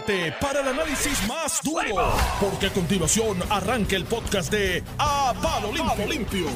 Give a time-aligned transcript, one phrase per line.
[0.00, 5.72] prepárate para el análisis más duro, porque a continuación arranca el podcast de A Palo
[5.72, 6.06] Limpio.
[6.08, 6.46] Limpio.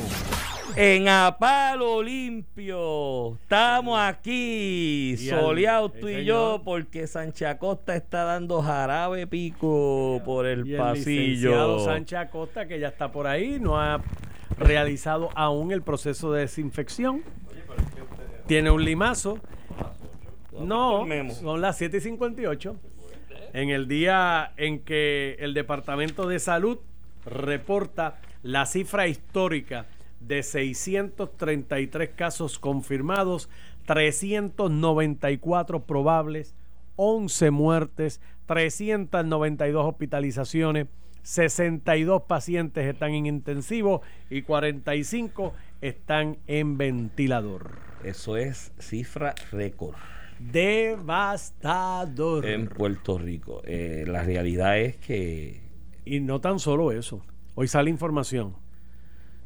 [0.77, 3.35] En A Palo Limpio.
[3.35, 10.67] Estamos aquí, soleados tú y yo, porque Sánchez Acosta está dando jarabe pico por el
[10.67, 11.81] Y el pasillo.
[11.85, 14.01] Sánchez Acosta, que ya está por ahí, no ha
[14.59, 17.23] realizado aún el proceso de desinfección.
[18.47, 19.39] Tiene un limazo.
[20.59, 21.07] No,
[21.41, 22.77] son las 7 y 58.
[23.53, 26.79] En el día en que el Departamento de Salud
[27.27, 29.87] reporta la cifra histórica
[30.21, 33.51] de 633 casos confirmados,
[33.87, 36.55] 394 probables,
[36.97, 40.87] 11 muertes, 392 hospitalizaciones,
[41.23, 47.79] 62 pacientes están en intensivo y 45 están en ventilador.
[48.03, 49.95] Eso es cifra récord
[50.51, 52.47] Devastador.
[52.47, 53.61] en Puerto Rico.
[53.65, 55.61] Eh, la realidad es que
[56.05, 57.25] Y no tan solo eso.
[57.55, 58.57] Hoy sale información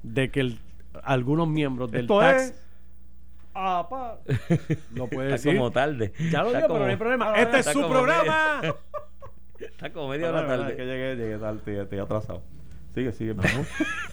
[0.03, 0.59] de que el-
[1.03, 2.63] algunos miembros del Esto tax es.
[3.55, 4.21] Ah, pa.
[4.93, 5.57] no puede está decir.
[5.57, 6.13] como tarde.
[6.31, 7.33] Ya lo Está digo, como- pero no hay problema.
[7.35, 8.61] Ah, Este es su programa.
[9.59, 10.77] Está como media hora tarde.
[10.77, 12.43] que llegué, llegué tarde, estoy, estoy atrasado.
[12.95, 13.35] Sigue, sigue.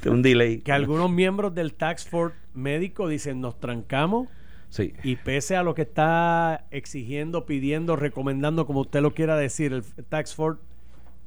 [0.05, 0.59] Un delay.
[0.59, 4.27] que algunos miembros del tax force médico dicen nos trancamos
[4.73, 4.91] Sí.
[5.03, 9.83] y pese a lo que está exigiendo, pidiendo, recomendando, como usted lo quiera decir, el
[10.05, 10.59] tax force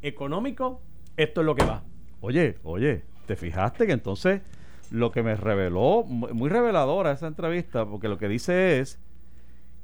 [0.03, 0.81] económico,
[1.17, 1.85] esto es lo que va.
[2.21, 4.43] Oye, oye, ¿te fijaste que entonces
[4.91, 8.99] lo que me reveló, mu- muy reveladora esa entrevista, porque lo que dice es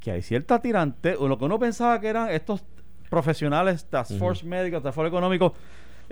[0.00, 2.64] que hay cierta tirante, o lo que uno pensaba que eran estos
[3.10, 5.52] profesionales, task force médicos, task force económicos,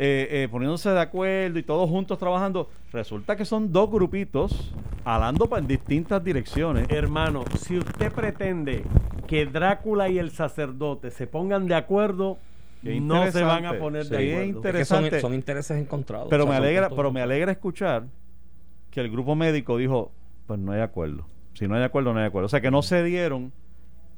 [0.03, 4.73] eh, eh, poniéndose de acuerdo y todos juntos trabajando, resulta que son dos grupitos
[5.05, 6.87] alando en distintas direcciones.
[6.89, 8.83] Hermano, si usted pretende
[9.27, 12.39] que Drácula y el sacerdote se pongan de acuerdo,
[12.83, 13.79] no se van a interesante.
[13.79, 14.45] poner Sí, de acuerdo.
[14.45, 15.21] inter- Es que son, interesante.
[15.21, 16.29] son intereses encontrados.
[16.31, 18.05] Pero O sea, me alegra, pero me alegra escuchar
[18.91, 20.13] que el grupo médico dijo,
[20.47, 21.27] pues no hay acuerdo.
[21.53, 22.47] Si no hay acuerdo, no hay acuerdo.
[22.47, 23.53] O sea que no se dieron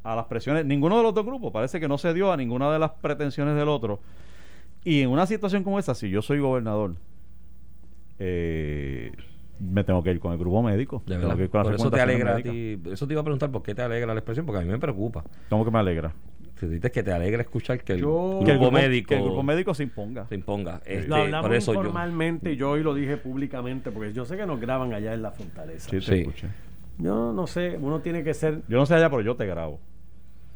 [0.05, 2.73] a las presiones, ninguno de los dos grupos, parece que no se dio a ninguna
[2.73, 3.99] de las pretensiones del otro.
[4.85, 6.97] Y en una situación como esta, si yo soy gobernador,
[8.19, 9.13] eh,
[9.61, 11.03] me tengo que ir con el grupo médico.
[11.07, 12.53] De tengo que ir con Por eso te alegra a médicas.
[12.85, 12.91] ti.
[12.93, 14.79] Eso te iba a preguntar por qué te alegra la expresión, porque a mí me
[14.79, 15.25] preocupa.
[15.49, 16.13] ¿Cómo que me alegra?
[16.59, 18.07] Si dices que te alegra escuchar que el Yo-
[18.39, 20.27] grupo Que el grupo médico, que el grupo médico se imponga.
[20.29, 20.81] se imponga.
[20.85, 21.81] Este, Lo hablamos por eso yo.
[21.81, 25.23] informalmente y yo hoy lo dije públicamente porque yo sé que nos graban allá en
[25.23, 25.91] la fortaleza.
[25.91, 26.15] Sí, te Sí.
[26.21, 26.49] escuché.
[26.99, 29.81] Yo no sé, uno tiene que ser Yo no sé allá, pero yo te grabo.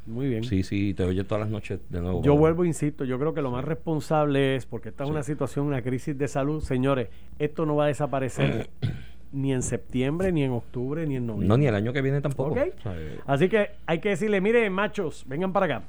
[0.07, 0.43] Muy bien.
[0.43, 2.21] Sí, sí, te oye todas las noches de nuevo.
[2.23, 5.11] Yo vuelvo, insisto, yo creo que lo más responsable es, porque esta es Sí.
[5.11, 7.09] una situación, una crisis de salud, señores,
[7.39, 8.69] esto no va a desaparecer
[9.31, 11.47] ni en septiembre, ni en octubre, ni en noviembre.
[11.49, 12.51] No, ni el año que viene tampoco.
[12.51, 12.57] ¿Ok?
[12.79, 15.83] O sea, eh, Así que hay que decirle, mire, machos, vengan para acá.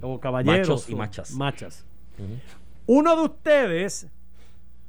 [0.00, 0.68] O caballeros.
[0.68, 1.34] Machos y machas.
[1.34, 1.86] Machas.
[2.86, 4.08] Uno de ustedes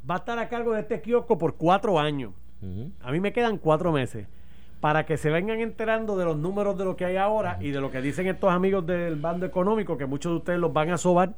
[0.10, 2.32] va a estar a cargo de este kiosco por cuatro años.
[3.02, 4.28] A mí me quedan cuatro meses
[4.82, 7.80] para que se vengan enterando de los números de lo que hay ahora y de
[7.80, 10.98] lo que dicen estos amigos del bando económico, que muchos de ustedes los van a
[10.98, 11.34] sobar,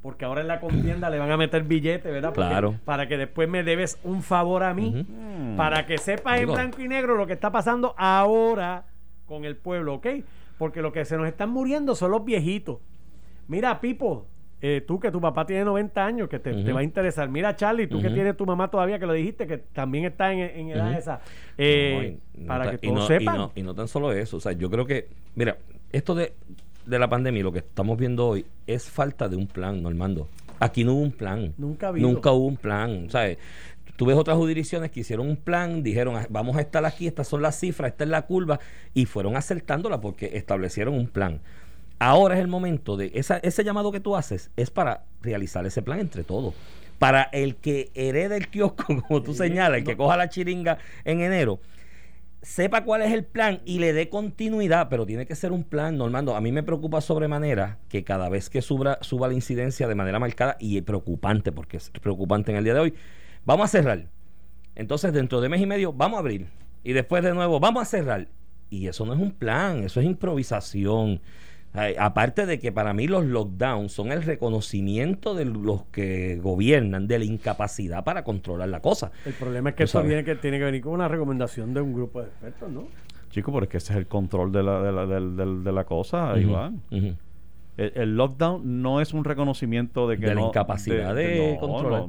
[0.00, 2.32] porque ahora en la contienda le van a meter billetes, ¿verdad?
[2.34, 2.74] Porque- Claro.
[2.84, 5.56] Para que después me debes un favor a mí, Ujú.
[5.56, 8.84] para que sepas en blanco y negro lo que está pasando ahora
[9.26, 10.06] con el pueblo, ¿ok?
[10.58, 12.78] Porque lo que se nos están muriendo son los viejitos.
[13.48, 14.26] Mira, Pipo,
[14.64, 17.28] eh, tú que tu papá tiene 90 años, que te, va a interesar.
[17.28, 20.38] Mira, Charlie, tú que tienes tu mamá todavía, que lo dijiste, que también está en,
[20.38, 21.20] en edad esa.
[21.58, 23.34] Eh, No, para que todos no- sepan.
[23.34, 24.36] Y no, y no tan solo eso.
[24.36, 25.56] O sea, yo creo que, mira,
[25.90, 26.32] esto de,
[26.86, 30.28] de la pandemia, lo que estamos viendo hoy, es falta de un plan, Normando.
[30.60, 31.52] Aquí no hubo un plan.
[31.58, 32.08] Nunca ha habido.
[32.08, 33.10] Nunca hubo un plan.
[33.10, 33.38] ¿sabes?
[33.96, 37.26] Tú ves otras jurisdicciones que hicieron un plan, dijeron, "Ah, vamos a estar aquí, estas
[37.28, 38.58] son las cifras, esta es la curva,
[38.94, 41.40] y fueron acertándola porque establecieron un plan.
[42.04, 45.82] Ahora es el momento de esa, ese llamado que tú haces, es para realizar ese
[45.82, 46.52] plan entre todos.
[46.98, 51.20] Para el que herede el kiosco, como tú señalas, el que coja la chiringa en
[51.20, 51.60] enero,
[52.42, 55.96] sepa cuál es el plan y le dé continuidad, pero tiene que ser un plan,
[55.96, 56.34] Normando.
[56.34, 60.18] A mí me preocupa sobremanera que cada vez que suba, suba la incidencia de manera
[60.18, 62.94] marcada y es preocupante, porque es preocupante en el día de hoy,
[63.44, 64.08] vamos a cerrar.
[64.74, 66.48] Entonces, dentro de mes y medio, vamos a abrir.
[66.82, 68.26] Y después de nuevo, vamos a cerrar.
[68.70, 71.20] Y eso no es un plan, eso es improvisación.
[71.98, 77.18] Aparte de que para mí los lockdowns son el reconocimiento de los que gobiernan de
[77.18, 79.10] la incapacidad para controlar la cosa.
[79.24, 80.08] El problema es que esto sabes.
[80.08, 82.84] viene que tiene que venir con una recomendación de un grupo de expertos, ¿no?
[83.30, 85.72] Chico, pero es que ese es el control de la, de la, del- del- de
[85.72, 86.82] la cosa, Iván.
[87.76, 92.08] El, el lockdown no es un reconocimiento de que De la incapacidad de no, controlar.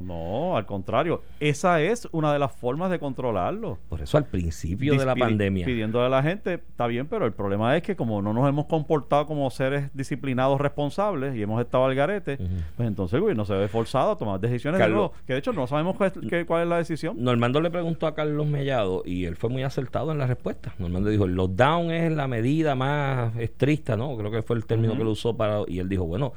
[0.50, 1.22] no, al contrario.
[1.40, 3.78] Esa es una de las formas de controlarlo.
[3.88, 5.64] Por eso al principio de la pandemia.
[5.64, 8.66] Pidiéndole a la gente, está bien, pero el problema es que como no nos hemos
[8.66, 12.36] comportado como seres disciplinados responsables y hemos estado al garete,
[12.76, 15.38] pues entonces el gobierno se ve forzado a tomar decisiones de Carlos- nuevo, que de
[15.38, 17.16] hecho no sabemos cuál es, qué- cuál es la decisión.
[17.22, 20.74] Normando le preguntó a Carlos Mellado y él fue muy acertado en la respuesta.
[20.78, 24.14] Normando dijo, el lockdown es la medida más estricta, ¿no?
[24.18, 25.53] Creo que fue el término que lo usó para...
[25.66, 26.32] Y él dijo, bueno,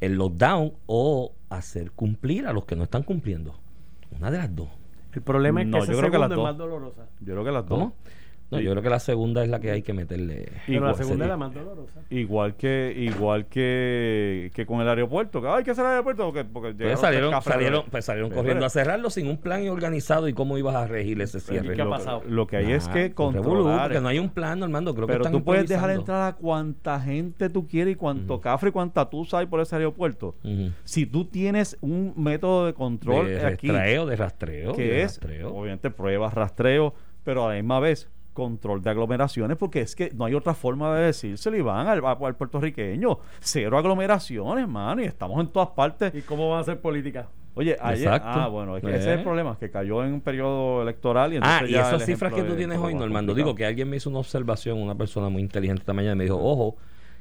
[0.00, 3.54] el lockdown o hacer cumplir a los que no están cumpliendo.
[4.18, 4.68] Una de las dos.
[5.12, 6.44] El problema es que No, ese yo creo que las segundo es dos.
[6.44, 7.06] más dolorosa.
[7.20, 7.78] Yo creo que las dos.
[7.78, 7.94] ¿Cómo?
[8.54, 10.46] No, yo creo que la segunda es la que hay que meterle...
[10.66, 12.00] Pero la Igual, segunda es la más dolorosa.
[12.10, 16.44] Igual que igual que, que con el aeropuerto, que hay que hacer el aeropuerto porque,
[16.44, 20.28] porque llegaron salieron, salieron, pues salieron Pero, corriendo pero, a cerrarlo sin un plan organizado
[20.28, 21.72] y cómo ibas a regir ese cierre.
[21.72, 22.22] ¿Y qué ha lo, pasado?
[22.28, 23.88] lo que hay es Ah, que controlar.
[23.88, 24.94] porque no hay un plan, Normando.
[24.94, 28.40] Creo que pero están tú puedes dejar entrar a cuanta gente tú quieres y cuánto
[28.40, 30.36] cafre y cuánta tusa hay por ese aeropuerto.
[30.84, 34.72] Si tú tienes un método de control de aquí rastreo, de rastreo.
[34.74, 35.54] que de es rastreo.
[35.54, 40.26] obviamente pruebas, rastreo, pero a la misma vez control de aglomeraciones porque es que no
[40.26, 45.46] hay otra forma de decírselo Iván al, al puertorriqueño cero aglomeraciones mano y estamos en
[45.48, 47.28] todas partes ¿Y cómo van a hacer política?
[47.56, 48.28] Oye, ayer, Exacto.
[48.28, 49.12] ah, bueno, es que ese es Eh.
[49.14, 52.32] el problema, que cayó en un periodo electoral y Ah, entonces y ya esas cifras
[52.34, 53.36] que tú tienes hoy, Normando, complicado.
[53.36, 56.36] digo que alguien me hizo una observación, una persona muy inteligente esta mañana, me dijo,
[56.36, 56.76] ojo,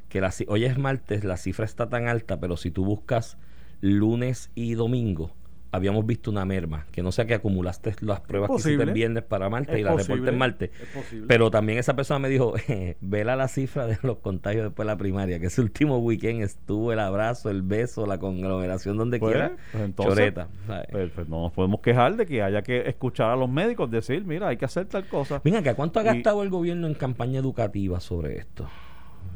[0.09, 3.37] que la, hoy es martes, la cifra está tan alta, pero si tú buscas
[3.79, 5.29] lunes y domingo,
[5.73, 9.23] habíamos visto una merma, que no sea que acumulaste las pruebas que hiciste el viernes
[9.23, 10.69] para martes Es y las reportes martes.
[10.81, 11.25] es posible.
[11.27, 12.53] Pero también esa persona me dijo,
[13.01, 16.93] vela la cifra de los contagios después de la primaria, que ese último weekend estuvo
[16.93, 20.47] el abrazo, el beso, la conglomeración donde Pues, quiera, pues entonces, choreta.
[20.91, 24.23] Pues, pues no nos podemos quejar de que haya que escuchar a los médicos decir,
[24.25, 25.41] mira, hay que hacer tal cosa.
[25.57, 28.69] Acá, ¿cuánto ha Y- gastado el gobierno en campaña educativa sobre esto?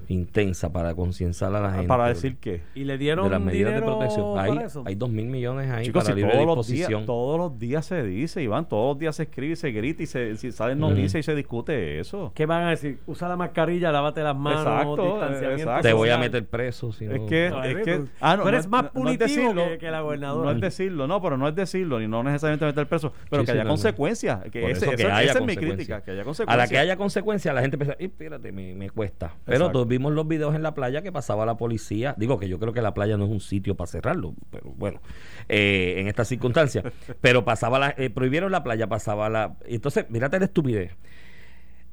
[0.10, 1.88] Intensa para concienciar a la gente.
[1.88, 4.40] Para decir que, ¿Y le de dieron las medidas de dinero protección.
[4.40, 4.84] Hay, para eso?
[4.86, 7.06] hay dos mil millones ahí chicos, para si libre todos los, días, disposición.
[7.06, 10.06] todos los días se dice, Iván, todos los días se escribe y se grita y
[10.06, 12.32] se, si salen noticias y se discute eso.
[12.36, 13.00] ¿Qué van a decir?
[13.06, 15.82] Usa la mascarilla, lávate las manos, Exacto, distanciamiento exacto.
[15.90, 16.94] Te voy a meter preso.
[16.94, 19.10] Si Es no- que, No, es es que tú- ah, no, eres más no- no
[19.10, 20.52] es punitivo decirlo, que- que la gobernadora.
[20.52, 23.48] No es decirlo, no, pero no es decirlo, ni no necesariamente meter preso, pero Sí,
[23.48, 24.42] que sí, haya consecuencias.
[24.50, 25.76] Que Por ese- eso que esa- haya esa es mi consecuencias.
[25.76, 26.58] crítica, que haya A consecuencias.
[26.58, 29.34] la que haya consecuencias, la gente piensa, "Ey, espérate, me, me cuesta.
[29.44, 29.58] Pero.
[29.78, 32.16] Todos vimos los videos en la playa que pasaba la policía.
[32.18, 35.02] Digo que yo creo que la playa no es un sitio para cerrarlo, pero bueno,
[35.50, 36.84] eh, en estas circunstancias.
[37.22, 39.56] pero pasaba la, eh, prohibieron la playa, pasaba la.
[39.68, 40.96] Entonces, mírate la estupidez.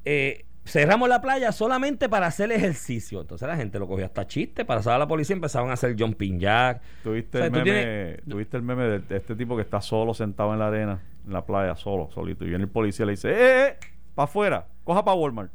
[0.03, 3.21] Eh, cerramos la playa solamente para hacer ejercicio.
[3.21, 4.65] Entonces la gente lo cogió hasta chiste.
[4.65, 6.81] Pasaba la policía, empezaban a hacer jumping jack.
[7.03, 9.79] ¿Tuviste, O sea, el meme, tienes- tuviste el meme de, de este tipo que está
[9.79, 12.45] solo sentado en la arena, en la playa, solo, solito.
[12.45, 13.77] Y viene el policía y le dice, ¡eh, eh!
[14.15, 14.67] ¡Para afuera!
[14.83, 15.51] ¡Coja para Walmart!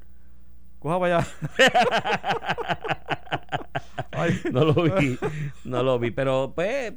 [0.80, 1.26] ¡Coja para allá!
[4.12, 5.18] Ay, no lo vi,
[5.64, 6.92] no lo vi, pero pues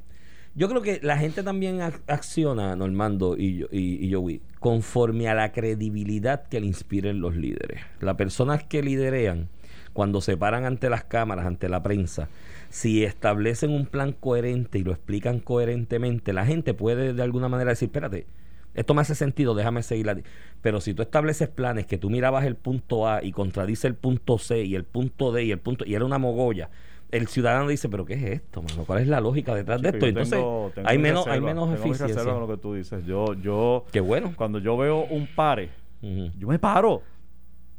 [0.56, 5.28] yo creo que la gente también ac- acciona, Normando y yo, y, y Joey, conforme
[5.30, 7.82] a la credibilidad que le inspiren los líderes.
[8.00, 9.50] Las personas que liderean,
[9.94, 12.30] cuando se paran ante las cámaras, ante la prensa,
[12.70, 17.72] si establecen un plan coherente y lo explican coherentemente, la gente puede de alguna manera
[17.72, 18.26] decir, espérate,
[18.74, 20.24] esto me hace sentido, déjame seguir a ti.
[20.62, 24.38] Pero si tú estableces planes que tú mirabas el punto A y contradice el punto
[24.38, 26.70] C y el punto D y el punto y era una mogolla,
[27.12, 28.86] el ciudadano dice, pero ¿qué es esto, mano?
[28.86, 30.06] ¿Cuál es la lógica detrás de esto?
[30.08, 32.24] Entonces, tengo- tengo hay menos, hay menos eficiencia.
[32.24, 33.06] con lo que tú dices.
[33.06, 34.34] Yo, yo, Qué bueno.
[34.36, 35.70] cuando yo veo un pare,
[36.02, 37.02] yo me paro.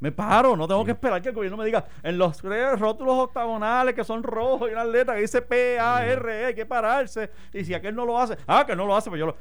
[0.00, 3.14] Me paro, no tengo que esperar que el gobierno me diga en los tres rótulos
[3.20, 6.66] octagonales que son rojos y una letra que dice P, A, R, E, hay que
[6.66, 7.30] pararse.
[7.54, 9.36] Y si aquel no lo hace, ah, que no lo hace, pues yo lo.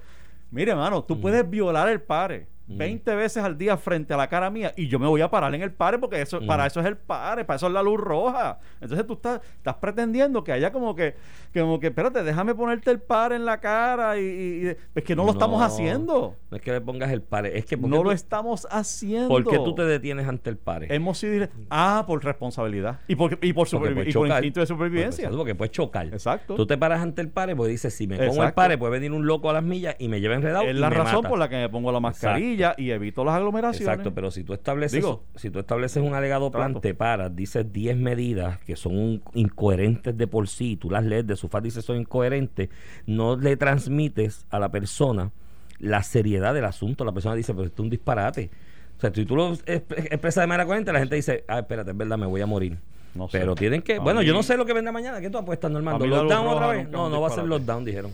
[0.53, 4.50] Mire, hermano, tú puedes violar el pare 20 veces al día frente a la cara
[4.50, 6.48] mía y yo me voy a parar en el pare porque eso, Mm.
[6.48, 8.60] para eso es el pare, para eso es la luz roja.
[8.82, 11.15] Entonces tú estás, estás pretendiendo que haya como que,
[11.53, 15.32] como que, espérate, déjame ponerte el pare en la cara y, es que no lo
[15.32, 16.36] estamos haciendo.
[16.50, 18.68] No es que le pongas el pare, es que ¿por qué No tú- lo estamos
[18.72, 19.27] haciendo.
[19.30, 20.88] ¿Por qué tú te detienes ante el pare?
[20.94, 25.27] Hemos sido ah por responsabilidad y por y por, Porque y por instinto de supervivencia.
[25.27, 26.08] Pues, porque puedes chocar.
[26.08, 26.56] Exacto.
[26.56, 29.12] Tú te paras ante el pare, pues dices, si me pongo el pare, puede venir
[29.12, 30.63] un loco a las millas y me lleva enredado.
[30.65, 31.30] es y la me razón mata.
[31.30, 33.82] por la que me pongo la mascarilla y evito las aglomeraciones.
[33.88, 37.72] Exacto, pero si tú estableces, Digo, si tú estableces un alegado plan, te paras, dices
[37.72, 41.84] 10 medidas que son incoherentes de por sí, tú las lees de su faz, dices
[41.86, 42.70] son incoherentes,
[43.05, 45.32] no le transmites a la persona
[45.79, 47.03] la seriedad del asunto.
[47.03, 48.50] La persona dice, pero esto es un disparate.
[48.98, 51.91] O sea, si tú lo exp- expresas de manera coherente, la gente dice, ah, espérate,
[51.91, 52.77] es verdad, me voy a morir.
[53.15, 53.39] No sé.
[53.39, 55.20] Pero tienen que, A bueno, yo no sé lo que vendrá mañana.
[55.20, 56.05] ¿Qué tú apuestas, Normando?
[56.08, 56.89] ¿Lockdown otra vez?
[56.89, 57.48] No, no va a ser disparate.
[57.50, 58.12] lockdown, dijeron.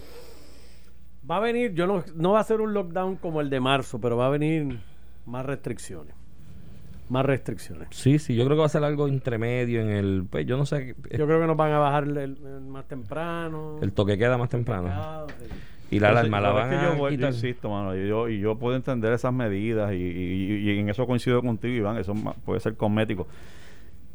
[1.30, 4.00] Va a venir, yo no, no va a ser un lockdown como el de marzo,
[4.02, 4.80] pero va a venir
[5.26, 6.14] más restricciones.
[7.10, 7.88] más restricciones.
[7.92, 10.26] Sí, sí, yo creo que va a ser algo intermedio en el.
[10.30, 10.96] Pues yo no sé.
[11.12, 13.78] Yo creo que nos van a bajar el, el- el más temprano.
[13.82, 14.90] El toque queda más temprano.
[14.92, 15.46] Ah, sí.
[15.92, 17.34] Y la alarma la van es que yo, a voy- yo quitar.
[17.34, 21.08] insisto, mano, y yo, y yo puedo entender esas medidas y, y- y en eso
[21.08, 22.14] coincido contigo, Iván, eso
[22.46, 23.28] puede ser cosmético.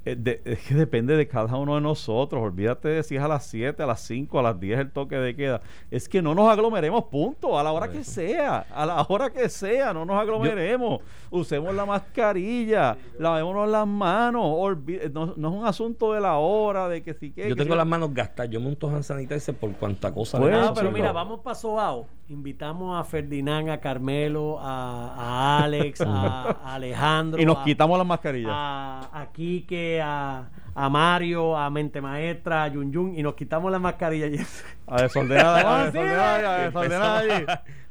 [0.06, 2.42] Eh, de- es que depende de cada uno de nosotros.
[2.42, 5.16] Olvídate de si es a las 7, a las 5, a las 10 el toque
[5.16, 5.62] de queda.
[5.90, 7.58] Es que no nos aglomeremos, punto.
[7.58, 11.00] A la hora que sea, a la hora que sea, no nos aglomeremos.
[11.30, 14.44] Usemos la mascarilla, lavémonos las manos.
[14.44, 17.49] olvi- no, no es un asunto de la hora, de que si que.
[17.49, 18.50] Yo que tengo las manos gastadas.
[18.50, 20.38] Yo me unto hand sanitizer por cuanta cosa.
[20.38, 22.06] Pues, le Ah, pero mira, vamos para Sobao.
[22.28, 27.40] Invitamos a Ferdinand, a Carmelo, a, a Alex, a, a Alejandro.
[27.40, 28.50] Y nos a- quitamos las mascarillas.
[28.52, 33.70] a, a Quique, a, a Mario, a Mente Maestra, a Yun Yun, y nos quitamos
[33.70, 34.30] las mascarillas.
[34.30, 34.64] y eso.
[34.86, 37.44] A desordenar, a Ah, sí, desordenar, a desordenar allí.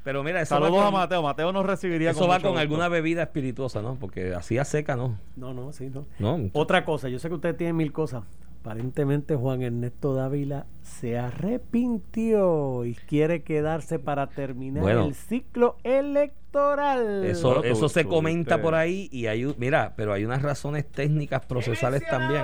[0.04, 1.22] Pero mira, eso Saludos a Mateo.
[1.22, 2.60] Mateo nos recibiría eso va con gusto.
[2.60, 3.96] alguna bebida espirituosa, ¿no?
[3.96, 5.18] Porque así a seca, ¿no?
[5.36, 6.06] No, no, sí, no.
[6.20, 6.50] No.
[6.54, 8.24] Otra cosa, yo sé que ustedes tienen mil cosas.
[8.64, 15.06] Aparentemente Juan Ernesto Dávila se arrepintió y quiere quedarse para terminar Bueno.
[15.08, 17.26] el ciclo electoral.
[17.26, 20.42] Eso, Bueno, tú- eso se tú comenta por ahí y hay, mira, pero hay unas
[20.44, 22.44] razones técnicas procesales también.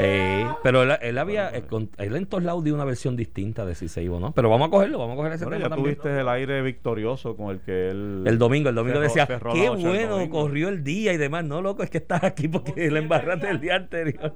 [0.00, 3.74] Eh, pero él, él había, con- él en todos lados dio una versión distinta de
[3.74, 4.32] si se iba o no.
[4.32, 5.96] Pero vamos a cogerlo, vamos a coger ese Bueno, tema ya también.
[5.96, 8.22] tuviste el aire victorioso con el que él...
[8.26, 10.30] El domingo, el domingo cerró- decía, qué bueno domingo".
[10.40, 11.44] corrió el día y demás.
[11.44, 14.32] No, loco, es que estás aquí porque la embarraste el día anterior.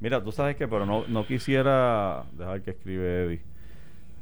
[0.00, 3.40] Mira, tú sabes que, pero no, no quisiera dejar que escribe Eddie.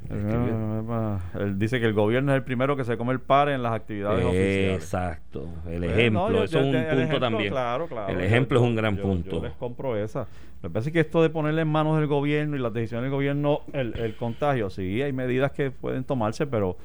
[0.09, 3.73] Él dice que el gobierno es el primero que se come el par en las
[3.73, 4.83] actividades oficiales.
[4.83, 7.49] Exacto, el ejemplo, no, yo- eso yo- es un punto ejemplo, también.
[7.51, 8.13] Claro, claro.
[8.13, 9.31] El ejemplo yo- es un gran punto.
[9.31, 10.27] Yo les compro esa.
[10.63, 13.61] Me parece que esto de ponerle en manos del gobierno y las decisiones del gobierno
[13.73, 16.77] el, el contagio, sí, hay medidas que pueden tomarse, pero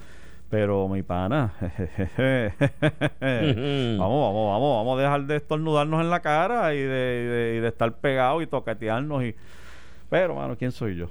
[0.51, 1.73] pero mi pana, vamos,
[3.99, 7.61] vamos, vamos, vamos a dejar de estornudarnos en la cara y de, y de- y
[7.61, 9.35] de estar pegados y toquetearnos y
[10.11, 11.09] pero mano, ¿quién soy yo?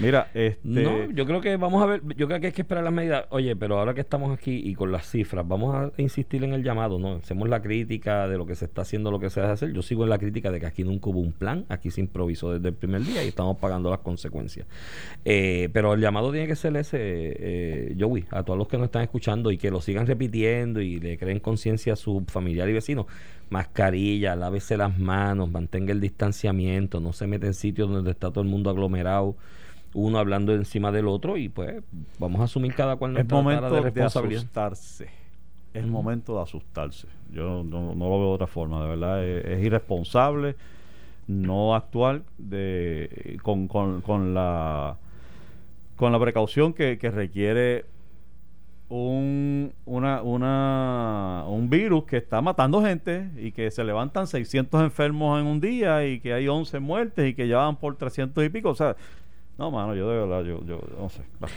[0.00, 2.84] Mira, este No, yo creo que vamos a ver, yo creo que hay que esperar
[2.84, 3.26] las medidas.
[3.30, 6.62] Oye, pero ahora que estamos aquí y con las cifras, vamos a insistir en el
[6.62, 7.16] llamado, ¿no?
[7.16, 9.72] Hacemos la crítica de lo que se está haciendo, lo que se debe hacer.
[9.72, 12.52] Yo sigo en la crítica de que aquí nunca hubo un plan, aquí se improvisó
[12.52, 14.66] desde el primer día y estamos pagando las consecuencias.
[15.24, 18.86] Eh, pero el llamado tiene que ser ese, eh, Joey, a todos los que nos
[18.86, 22.72] están escuchando y que lo sigan repitiendo y le creen conciencia a su familiar y
[22.72, 23.06] vecino.
[23.50, 28.42] Mascarilla, lávese las manos, mantenga el distanciamiento, no se mete en sitios donde está todo
[28.42, 29.36] el mundo aglomerado
[29.94, 31.82] uno hablando encima del otro y pues
[32.18, 34.42] vamos a asumir cada cual es nuestra tara momento de de, responsabilidad.
[34.42, 35.08] asustarse.
[35.74, 37.06] Es momento de asustarse.
[37.30, 39.24] Yo no, no lo veo de otra forma, de verdad.
[39.24, 40.56] Es, es irresponsable
[41.28, 44.96] no actuar de, con, con, con la
[45.94, 47.84] con la precaución que, que requiere
[48.88, 55.40] un, una, una, un virus que está matando gente y que se levantan 600 enfermos
[55.40, 58.48] en un día y que hay 11 muertes y que ya van por 300 y
[58.48, 58.70] pico.
[58.70, 58.96] O sea,
[59.58, 61.22] no, mano, yo de verdad, yo, yo no sé.
[61.42, 61.48] Va.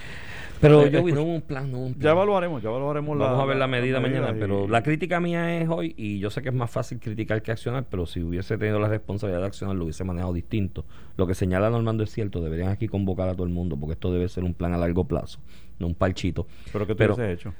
[0.59, 2.03] Pero yo escucha, no hubo un plan, no hubo un plan.
[2.03, 5.69] Ya evaluaremos, ya evaluaremos Vamos a ver la medida mañana, pero la crítica mía es
[5.69, 8.79] hoy, y yo sé que es más fácil criticar que accionar, pero si hubiese tenido
[8.79, 10.85] la responsabilidad de accionar, lo hubiese manejado distinto.
[11.17, 14.11] Lo que señala Normando es cierto, deberían aquí convocar a todo el mundo, porque esto
[14.11, 15.39] debe ser un plan a largo plazo,
[15.79, 16.45] no un parchito.
[16.71, 17.53] Pero ¿qué tú Pero- hecho?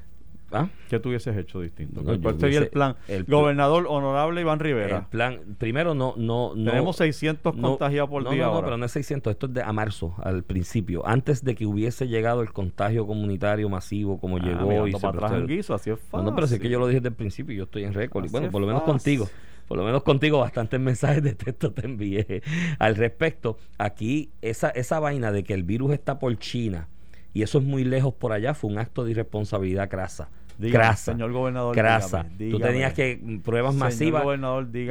[0.54, 0.68] ¿Ah?
[0.90, 2.02] ¿Qué tú hubieses hecho distinto?
[2.04, 2.96] No, ¿Cuál sería el plan?
[3.08, 5.08] el Gobernador honorable Iván El Rivera.
[5.10, 6.72] plan, primero no, no, no.
[6.72, 8.66] Tenemos 600 no- contagiados por día No, no, ahora.
[8.66, 12.08] pero no es 600, esto es de a marzo, al principio, antes de que hubiese
[12.08, 15.74] llegado el contagio comunitario masivo como Ah, llegó mirando y se para atrás en guiso,
[15.74, 16.26] así es fácil.
[16.26, 18.26] no, pero es que yo lo dije desde el principio, yo estoy en récord.
[18.26, 19.20] Y bueno, por lo menos fácil.
[19.20, 19.30] contigo,
[19.68, 22.44] por lo menos contigo, bastantes mensajes de texto te envié
[22.78, 23.58] al respecto.
[23.78, 26.90] Aquí, esa, esa vaina de que el virus está por China
[27.34, 30.30] y eso es muy lejos por allá, fue un acto de irresponsabilidad crasa.
[30.62, 31.12] Dígame, crasa.
[31.12, 32.24] señor gobernador, Crasa.
[32.24, 32.66] dígame, Tú dígame.
[32.72, 34.24] tenías que mm, pruebas masivas.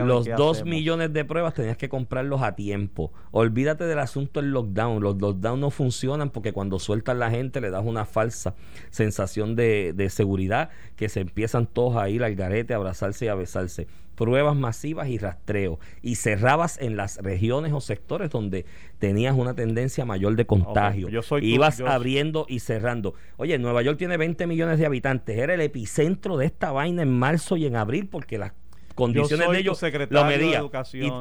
[0.04, 3.12] Los dos millones de pruebas tenías que comprarlos a tiempo.
[3.30, 5.02] Olvídate del asunto del lockdown.
[5.02, 8.54] Los lockdown no funcionan porque cuando sueltan la gente le das una falsa
[8.90, 13.28] sensación de, de seguridad que se empiezan todos a ir al garete, a abrazarse y
[13.28, 13.86] a besarse.
[14.20, 15.78] Pruebas masivas y rastreo.
[16.02, 18.66] Y cerrabas en las regiones o sectores donde
[18.98, 21.08] tenías una tendencia mayor de contagio.
[21.08, 23.14] yo soy tu- Ibas yo- abriendo y cerrando.
[23.38, 25.38] Oye, Nueva York tiene 20 millones de habitantes.
[25.38, 28.52] Era el epicentro de esta vaina en marzo y en abril porque las
[28.94, 30.36] condiciones de ellos lo de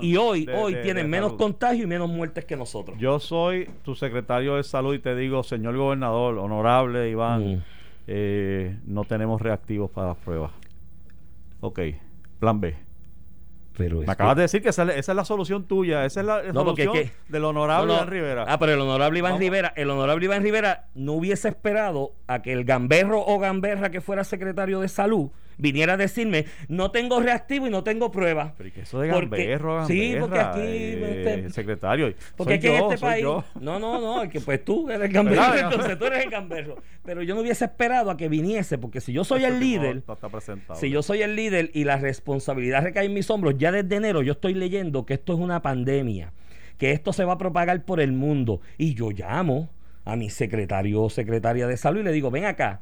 [0.01, 1.39] y, y hoy, de- hoy de- tienen menos salud.
[1.39, 2.97] contagio y menos muertes que nosotros.
[2.99, 7.63] Yo soy tu secretario de salud y te digo, señor gobernador, honorable Iván, Mm.
[8.07, 10.51] eh, no tenemos reactivos para las pruebas.
[11.61, 11.79] Ok,
[12.39, 12.75] plan B.
[13.77, 16.25] Pero Me acabas de decir que esa, es- esa es la solución tuya, esa es
[16.25, 17.99] la No, solución es que- del honorable No, no.
[17.99, 18.45] Iván Rivera.
[18.47, 19.39] Ah, pero el honorable Iván Vamos.
[19.41, 24.01] Rivera, el honorable Iván Rivera no hubiese esperado a que el gamberro o gamberra que
[24.01, 25.29] fuera secretario de salud
[25.61, 28.53] viniera a decirme, no tengo reactivo y no tengo prueba.
[28.57, 32.13] Pero ¿y que eso de Porque- gamberro, sí, porque gamberra, aquí, eh, este- secretario.
[32.37, 33.23] Porque que en este soy país.
[33.23, 33.43] yo.
[33.59, 35.71] No, no, no, es que pues tú eres el gamberro, ¿Verdad?
[35.73, 36.77] entonces tú eres el gamberro.
[37.03, 39.97] Pero yo no hubiese esperado a que viniese, porque si yo soy el Este líder,
[40.07, 43.95] está si yo soy el líder y la responsabilidad recae en mis hombros, ya desde
[43.95, 46.33] enero yo estoy leyendo que esto es una pandemia,
[46.77, 48.61] que esto se va a propagar por el mundo.
[48.77, 49.69] Y yo llamo
[50.05, 52.81] a mi secretario o secretaria de salud y le digo, ven acá,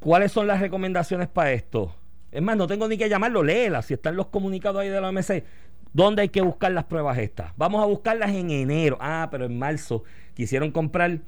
[0.00, 1.94] ¿cuáles son las recomendaciones para esto?
[2.32, 5.08] Es más, no tengo ni que llamarlo, léelas, si están los comunicados ahí de la
[5.08, 5.44] OMC.
[5.92, 7.52] ¿Dónde hay que buscar las pruebas estas?
[7.56, 8.98] Vamos a buscarlas en enero.
[9.00, 10.02] Ah, pero en marzo
[10.34, 11.20] quisieron comprar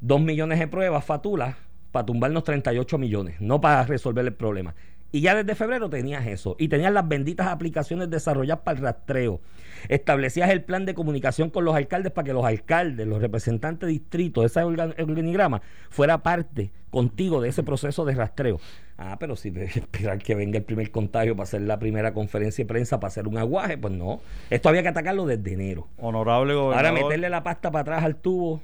[0.00, 1.54] dos millones de pruebas, fatulas,
[1.92, 4.74] para tumbarnos 38 millones, no para resolver el problema.
[5.10, 6.54] Y ya desde febrero tenías eso.
[6.58, 9.40] Y tenías las benditas aplicaciones desarrolladas para el rastreo.
[9.88, 13.92] Establecías el plan de comunicación con los alcaldes para que los alcaldes, los representantes de
[13.92, 18.60] distrito, ese organ- organigrama, fuera parte contigo de ese proceso de rastreo.
[18.98, 22.64] Ah, pero si de esperar que venga el primer contagio para hacer la primera conferencia
[22.64, 24.20] de prensa, para hacer un aguaje, pues no.
[24.50, 25.86] Esto había que atacarlo desde enero.
[25.96, 27.02] Honorable Ahora gobernador.
[27.04, 28.60] meterle la pasta para atrás al tubo.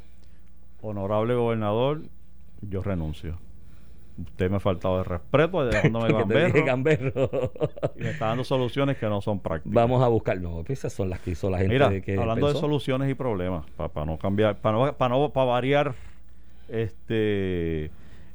[0.83, 2.03] Honorable gobernador,
[2.61, 3.39] yo renuncio.
[4.17, 7.31] Usted me ha faltado de respeto, dejándome gamberro, gamberro.
[7.97, 9.75] y me está dando soluciones que no son prácticas.
[9.75, 10.41] Vamos a buscar.
[10.41, 13.11] No, pues esas son las que hizo la gente Mira, de que hablando de soluciones
[13.11, 15.95] y problemas, para no cambiar, para no, pa' no- pa' variar,
[16.69, 17.91] este,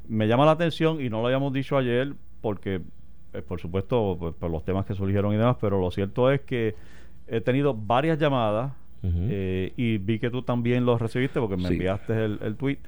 [0.07, 2.81] me llama la atención y no lo habíamos dicho ayer porque,
[3.33, 6.41] eh, por supuesto, pues, por los temas que surgieron y demás, pero lo cierto es
[6.41, 6.75] que
[7.27, 11.73] he tenido varias llamadas eh, y vi que tú también los recibiste porque me Sí.
[11.75, 12.79] enviaste el, el tweet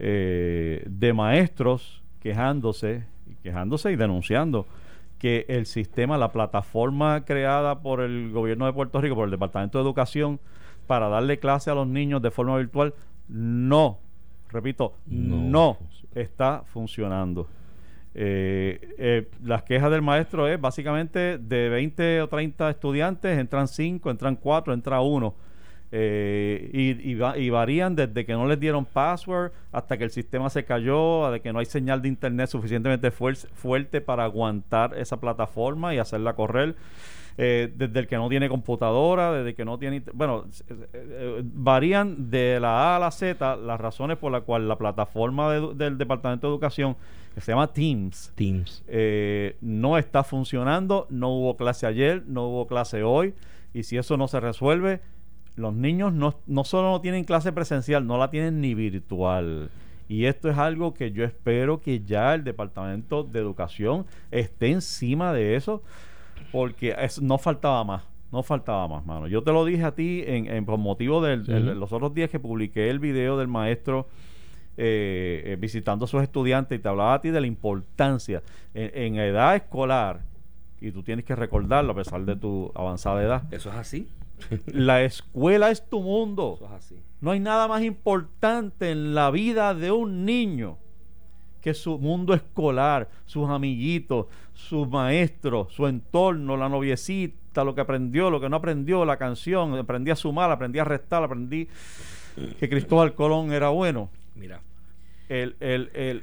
[0.00, 3.04] eh, de maestros quejándose,
[3.42, 4.66] quejándose y denunciando
[5.18, 9.76] que el sistema, la plataforma creada por el gobierno de Puerto Rico, por el Departamento
[9.76, 10.40] de Educación,
[10.86, 12.94] para darle clase a los niños de forma virtual,
[13.28, 13.98] no,
[14.50, 15.76] repito, No
[16.14, 17.46] está funcionando.
[18.14, 24.10] Eh, eh, las quejas del maestro es básicamente de 20 o 30 estudiantes, entran 5,
[24.10, 25.34] entran 4, entra 1.
[25.92, 30.10] Eh, y, y va- y varían desde que no les dieron password hasta que el
[30.10, 34.24] sistema se cayó, a de que no hay señal de internet suficientemente fuer- fuerte para
[34.24, 36.74] aguantar esa plataforma y hacerla correr.
[37.36, 40.02] Eh, desde el que no tiene computadora, desde que no tiene...
[40.12, 44.68] Bueno, eh, eh, varían de la A a la Z las razones por las cuales
[44.68, 46.96] la plataforma de del Departamento de Educación,
[47.34, 48.84] que se llama Teams, Teams.
[48.86, 53.34] eh, no está funcionando, no hubo clase ayer, no hubo clase hoy,
[53.72, 55.00] y si eso no se resuelve,
[55.56, 59.70] los niños no, no solo no tienen clase presencial, no la tienen ni virtual.
[60.08, 65.32] Y esto es algo que yo espero que ya el Departamento de Educación esté encima
[65.32, 65.82] de eso,
[66.52, 68.02] porque es- no faltaba más.
[68.32, 69.28] No faltaba más, mano.
[69.28, 71.36] Yo te lo dije a ti en, en- por motivo de
[71.74, 74.08] los otros días que publiqué el video del maestro
[74.76, 78.42] eh, eh, visitando a sus estudiantes y te hablaba a ti de la importancia
[78.74, 80.22] en, en edad escolar,
[80.80, 84.08] y tú tienes que recordarlo a pesar de tu avanzada edad, Eso es así.
[84.66, 86.54] La escuela es tu mundo.
[86.56, 86.96] Eso es así.
[87.20, 90.78] No hay nada más importante en la vida de un niño
[91.60, 98.28] que su mundo escolar, sus amiguitos, sus maestros, su entorno, la noviecita, lo que aprendió,
[98.28, 101.66] lo que no aprendió, la canción, aprendí a sumar, aprendí a restar, aprendí
[102.60, 104.10] que Cristóbal Colón era bueno.
[104.34, 104.60] Mira.
[105.30, 106.22] El, el, el-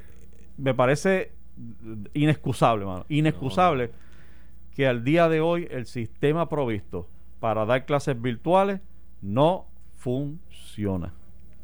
[0.58, 1.32] me parece
[2.14, 3.90] inexcusable, mano, inexcusable
[4.76, 7.08] que al día de hoy el sistema provisto
[7.42, 8.80] para dar clases virtuales
[9.22, 9.66] no
[9.98, 11.14] funciona.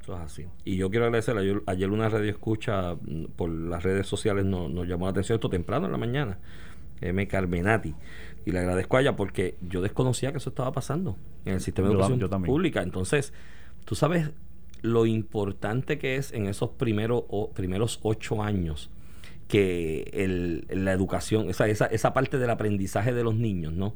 [0.02, 0.46] Eso es así.
[0.66, 4.72] Y yo quiero agradecer, ayer, ayer una radio escucha mm, por las redes sociales nos,
[4.72, 6.40] nos llamó la atención esto temprano en la mañana,
[7.00, 7.28] M.
[7.28, 7.94] Carmenati.
[8.44, 11.90] Y le agradezco a ella porque yo desconocía que eso estaba pasando en el sistema
[11.90, 12.52] de Yo educación yo también.
[12.52, 12.82] pública.
[12.82, 13.32] Entonces,
[13.86, 14.32] tú sabes
[14.82, 18.90] lo importante que es en esos primeros, o, primeros ocho años
[19.48, 23.94] que el, la educación, esa, esa, esa parte del aprendizaje de los niños, ¿no?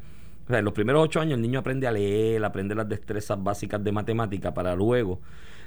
[0.59, 3.91] En los primeros ocho años el niño aprende a leer, aprende las destrezas básicas de
[3.91, 5.19] matemática para luego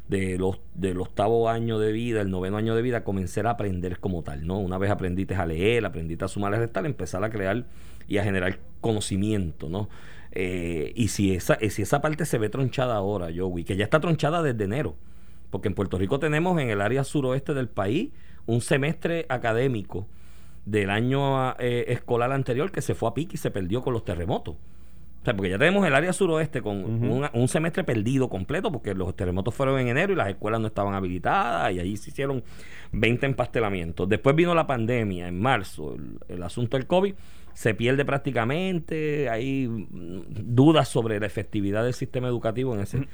[0.08, 3.98] de los, del octavo año de vida, el noveno año de vida, comenzar a aprender
[3.98, 4.58] como tal, ¿no?
[4.58, 7.64] Una vez aprendiste a leer, aprendiste a sumar a restar, empezar a crear
[8.06, 9.88] y a generar conocimiento, ¿no?
[10.32, 14.00] Eh, y si esa, si esa parte se ve tronchada ahora, Joey, que ya está
[14.00, 14.96] tronchada desde enero,
[15.50, 18.10] porque en Puerto Rico tenemos en el área suroeste del país
[18.46, 20.06] un semestre académico
[20.66, 24.04] del año eh, escolar anterior que se fue a pique y se perdió con los
[24.04, 24.56] terremotos.
[25.24, 28.92] O sea, porque ya tenemos el área suroeste con un, un semestre perdido completo, porque
[28.92, 32.44] los terremotos fueron en enero y las escuelas no estaban habilitadas y allí se hicieron
[32.92, 34.06] 20 empastelamientos.
[34.06, 37.14] Después vino la pandemia en marzo, el, el asunto del COVID
[37.54, 43.08] se pierde prácticamente, hay mm, dudas sobre la efectividad del sistema educativo en ese.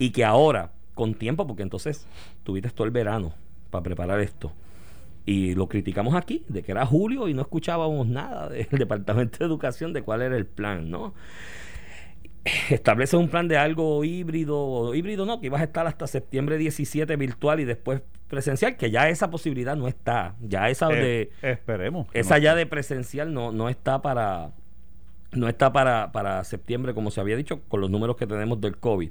[0.00, 2.08] y que ahora, con tiempo, porque entonces
[2.42, 3.34] tuviste todo el verano
[3.70, 4.52] para preparar esto
[5.24, 9.44] Y lo criticamos aquí, de que era julio y no escuchábamos nada del Departamento de
[9.44, 11.14] Educación de cuál era el plan, ¿no?
[12.70, 16.58] Establece un plan de algo híbrido, o híbrido no, que ibas a estar hasta septiembre
[16.58, 20.34] 17 virtual y después presencial, que ya esa posibilidad no está.
[20.40, 21.50] Ya esa Eh, de.
[21.52, 22.08] esperemos.
[22.14, 22.42] Esa no.
[22.42, 24.52] ya de presencial no, no está para
[25.32, 28.76] no está para, para septiembre, como se había dicho, con los números que tenemos del
[28.76, 29.10] COVID.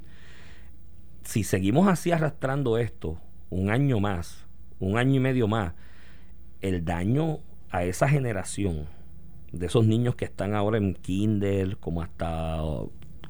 [1.24, 3.20] Si seguimos así arrastrando esto
[3.50, 4.46] un año más,
[4.80, 5.74] un año y medio más,
[6.62, 8.88] el daño a esa generación
[9.52, 12.62] de esos niños que están ahora en kinder, como hasta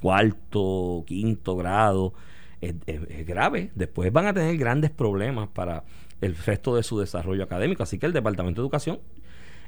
[0.02, 2.14] cuarto, quinto grado,
[2.60, 3.72] es, es- grave.
[3.76, 5.84] Después van a tener grandes problemas para
[6.22, 7.84] el resto de su desarrollo académico.
[7.84, 9.00] Así que el Departamento de Educación,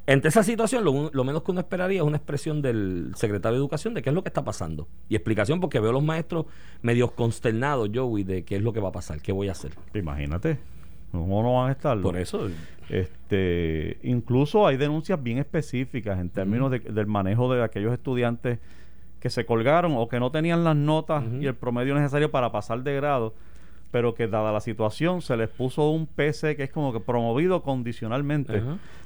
[0.06, 3.62] entre esa situación, lo, lo menos que uno esperaría es una expresión del secretario de
[3.64, 4.88] Educación de qué es lo que está pasando.
[5.10, 6.46] Y explicación porque veo a los maestros
[6.82, 9.72] medios consternados, Joey, de qué es lo que va a pasar, qué voy a hacer.
[9.94, 10.60] Imagínate.
[11.14, 12.00] ¿Cómo no van a estar?
[12.02, 12.50] Por eso,
[12.90, 18.60] Este, incluso hay denuncias bien específicas en términos de- del manejo de aquellos estudiantes
[19.20, 22.84] que se colgaron o que no tenían las notas y el promedio necesario para pasar
[22.84, 23.34] de grado,
[23.92, 27.62] pero que dada la situación se les puso un PC que es como que promovido
[27.64, 28.62] condicionalmente,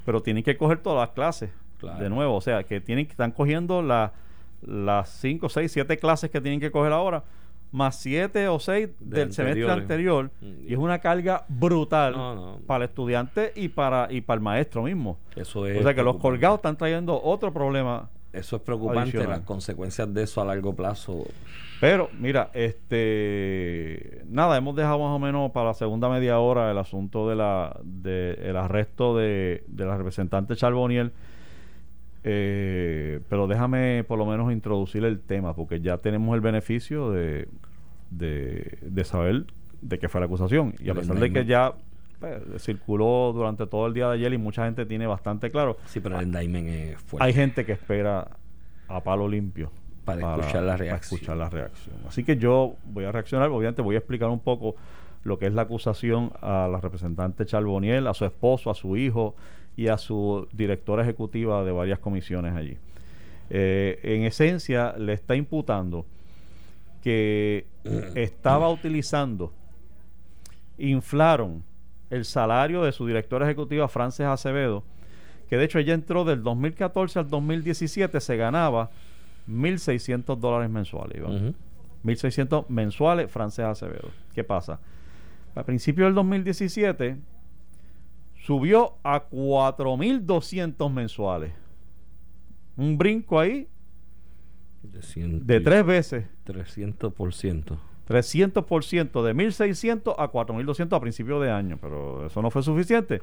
[0.05, 1.99] pero tienen que coger todas las clases Claro.
[2.01, 4.13] de nuevo, o sea, que tienen que están cogiendo la-
[4.65, 7.23] las 5, 6, 7 clases que tienen que coger ahora
[7.71, 12.35] más 7 o 6 De del semestre anterior Mm, y es una carga brutal No,
[12.35, 12.59] no.
[12.65, 15.17] para el estudiante y para y para el maestro mismo.
[15.35, 18.09] eso es o sea que los colgados están trayendo otro problema.
[18.33, 19.29] Eso es preocupante, Adicional.
[19.29, 21.23] las consecuencias de eso a largo plazo.
[21.79, 26.77] Pero mira, este nada, hemos dejado más o menos para la segunda media hora el
[26.77, 31.11] asunto de la de el arresto de, de la representante Charboniel.
[32.29, 37.47] Eh, pero déjame por lo menos introducir el tema, porque ya tenemos el beneficio de,
[38.11, 39.45] de, de saber
[39.81, 40.73] de qué fue la acusación.
[40.79, 41.73] Y a pesar de que ya
[42.19, 45.99] pues, circuló durante todo el día de ayer y mucha gente tiene bastante claro, Sí,
[46.01, 47.25] pero el indictment es fuerte.
[47.25, 48.27] hay gente que espera
[48.89, 49.71] a palo limpio
[50.03, 51.15] Para escuchar la para reacción.
[51.19, 51.95] escuchar la reacción.
[52.07, 54.75] Así que yo voy a reaccionar, obviamente voy a explicar un poco
[55.23, 59.35] lo que es la acusación a la representante Charboniel, a su esposo, a su hijo
[59.77, 62.77] y a su directora ejecutiva de varias comisiones allí.
[63.49, 66.05] Eh, en esencia, le está imputando
[67.01, 67.67] que
[68.15, 69.53] estaba utilizando,
[70.79, 71.63] inflaron
[72.09, 74.83] el salario de su directora ejecutiva, Frances Acevedo,
[75.47, 78.89] que de hecho ella entró del 2014 al 2017, se ganaba
[79.47, 81.17] 1.600 dólares mensuales.
[81.19, 81.35] Iván.
[81.35, 81.53] Ujú.
[82.03, 84.09] 1.600 mensuales, Frances Acevedo.
[84.33, 84.79] ¿Qué pasa?
[85.55, 87.17] A principios del 2017
[88.47, 91.51] subió a 4.200 mensuales.
[92.77, 93.67] Un brinco ahí
[94.83, 96.25] De, ciento de y- tres veces.
[96.45, 97.77] 300%.
[98.07, 103.21] 300% de 1.600 a 4.200 a principio de año, pero eso no fue suficiente.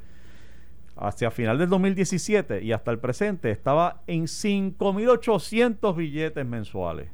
[0.95, 7.09] Hacia final del 2017 y hasta el presente estaba en 5.800 billetes mensuales.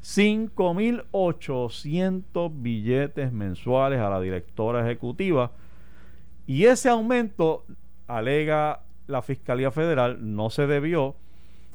[0.00, 5.50] 5.800 billetes mensuales a la directora ejecutiva.
[6.50, 7.64] Y ese aumento,
[8.08, 11.14] alega la Fiscalía Federal, no se debió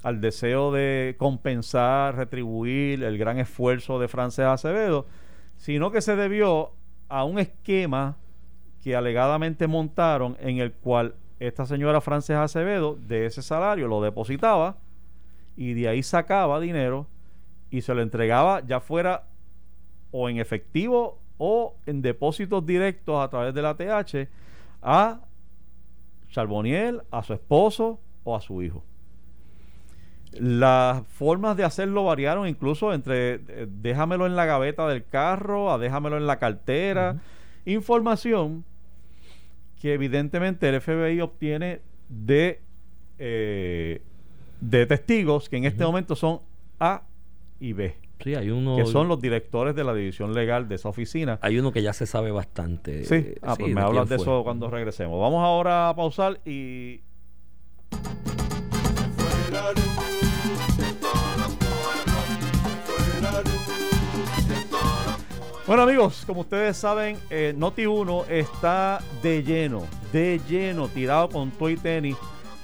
[0.03, 5.05] al deseo de compensar, retribuir el gran esfuerzo de Frances Acevedo,
[5.55, 6.73] sino que se debió
[7.07, 8.17] a un esquema
[8.83, 14.75] que alegadamente montaron en el cual esta señora Frances Acevedo de ese salario lo depositaba
[15.55, 17.07] y de ahí sacaba dinero
[17.69, 19.23] y se lo entregaba ya fuera
[20.11, 24.44] o en efectivo o en depósitos directos a través de la TH
[24.81, 25.21] a
[26.29, 28.83] Charboniel, a su esposo o a su hijo.
[30.33, 35.77] Las formas de hacerlo variaron incluso entre eh, déjamelo en la gaveta del carro a
[35.77, 37.21] déjamelo en la cartera.
[37.65, 38.65] Información
[39.79, 42.61] que evidentemente el FBI obtiene de,
[43.17, 44.01] eh,
[44.59, 46.41] de testigos que en este momento son
[46.79, 47.03] A
[47.59, 48.77] y B, Sí, hay uno.
[48.77, 51.39] que son los directores de la división legal de esa oficina.
[51.41, 53.05] Hay uno que ya se sabe bastante.
[53.05, 55.19] Sí, eh, ah, pues sí, me de hablas de eso cuando regresemos.
[55.19, 57.01] Vamos ahora a pausar y
[65.67, 71.75] Bueno amigos, como ustedes saben, eh, Noti1 está de lleno, de lleno, tirado con toy
[71.75, 72.15] tenis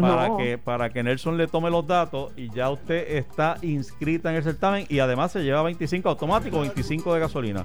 [0.00, 0.36] Para, No.
[0.38, 4.42] que, para que Nelson le tome los datos y ya usted está inscrita en el
[4.42, 7.64] certamen y además se lleva 25 automático, 25 de gasolina.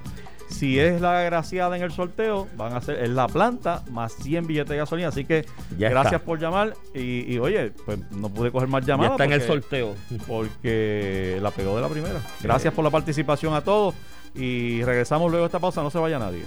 [0.50, 4.46] Si es la agraciada en el sorteo, van a ser es la planta más 100
[4.46, 5.08] billetes de gasolina.
[5.08, 5.44] Así que
[5.78, 6.24] Ya gracias está.
[6.26, 9.12] por llamar y, y, oye, pues no pude coger más Ya llamadas.
[9.12, 9.94] está en el sorteo.
[10.26, 12.20] porque la pegó de la primera.
[12.42, 13.94] Gracias por la participación a todos
[14.34, 15.82] y regresamos luego de esta pausa.
[15.82, 16.42] No se vaya nadie.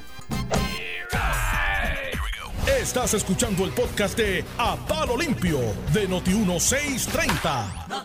[2.81, 5.59] Estás escuchando el podcast de A Palo Limpio
[5.93, 7.95] de Noti1630.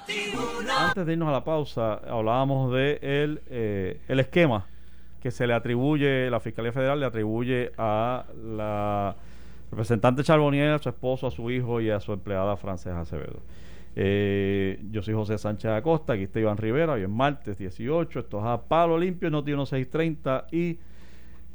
[0.78, 4.66] Antes de irnos a la pausa, hablábamos de el, eh, el esquema
[5.22, 9.16] que se le atribuye, la Fiscalía Federal le atribuye a la
[9.70, 13.40] representante Charbonnier, a su esposo, a su hijo y a su empleada Francesa Acevedo.
[13.96, 18.38] Eh, yo soy José Sánchez Acosta, aquí está Iván Rivera, hoy es martes 18, esto
[18.40, 20.78] es a Palo Limpio, Noti 1630 y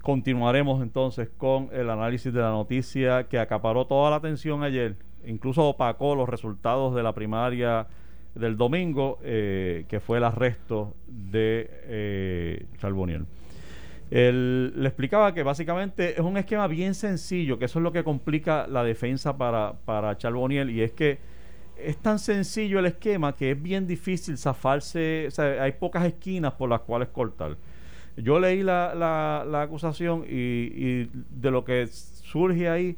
[0.02, 5.68] continuaremos entonces con el análisis de la noticia que acaparó toda la atención ayer, incluso
[5.68, 7.88] opacó los resultados de la primaria
[8.36, 13.26] del domingo, eh, que fue el arresto de eh, Charbonnier.
[14.10, 18.04] Él le explicaba que básicamente es un esquema bien sencillo, que eso es lo que
[18.04, 21.20] complica la defensa para, para Charbonnier, y es que
[21.78, 26.54] es tan sencillo el esquema que es bien difícil zafarse, o sea, hay pocas esquinas
[26.54, 27.58] por las cuales cortar.
[28.17, 32.97] Yo leí la, la- la acusación y, y de lo que surge ahí,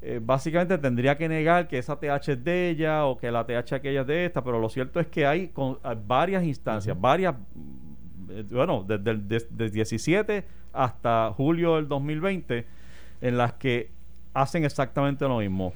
[0.00, 3.72] eh, básicamente tendría que negar que esa TH es de ella o que la TH
[3.74, 7.34] aquella es de esta, pero lo cierto es que hay, con, hay varias instancias, varias,
[8.30, 12.64] eh, bueno, desde el desde 17 hasta julio del 2020,
[13.20, 13.90] en las que
[14.34, 15.72] hacen exactamente lo mismo.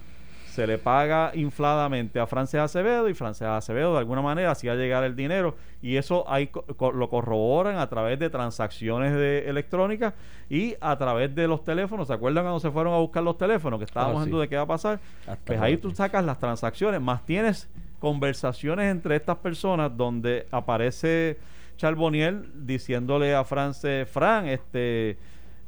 [0.52, 5.02] Se le paga infladamente a Frances Acevedo y Frances Acevedo de alguna manera hacía llegar
[5.02, 10.12] el dinero y eso ahí co- lo corroboran a través de transacciones de electrónicas
[10.50, 12.08] y a través de los teléfonos.
[12.08, 13.78] ¿Se acuerdan cuando se fueron a buscar los teléfonos?
[13.78, 14.30] Que estábamos Ah, en sí.
[14.30, 15.00] duda de qué va a pasar.
[15.26, 21.38] Hasta Pues ahí tú sacas las transacciones, más tienes conversaciones entre estas personas donde aparece
[21.78, 25.16] Charbonnier diciéndole a France, Fran, este,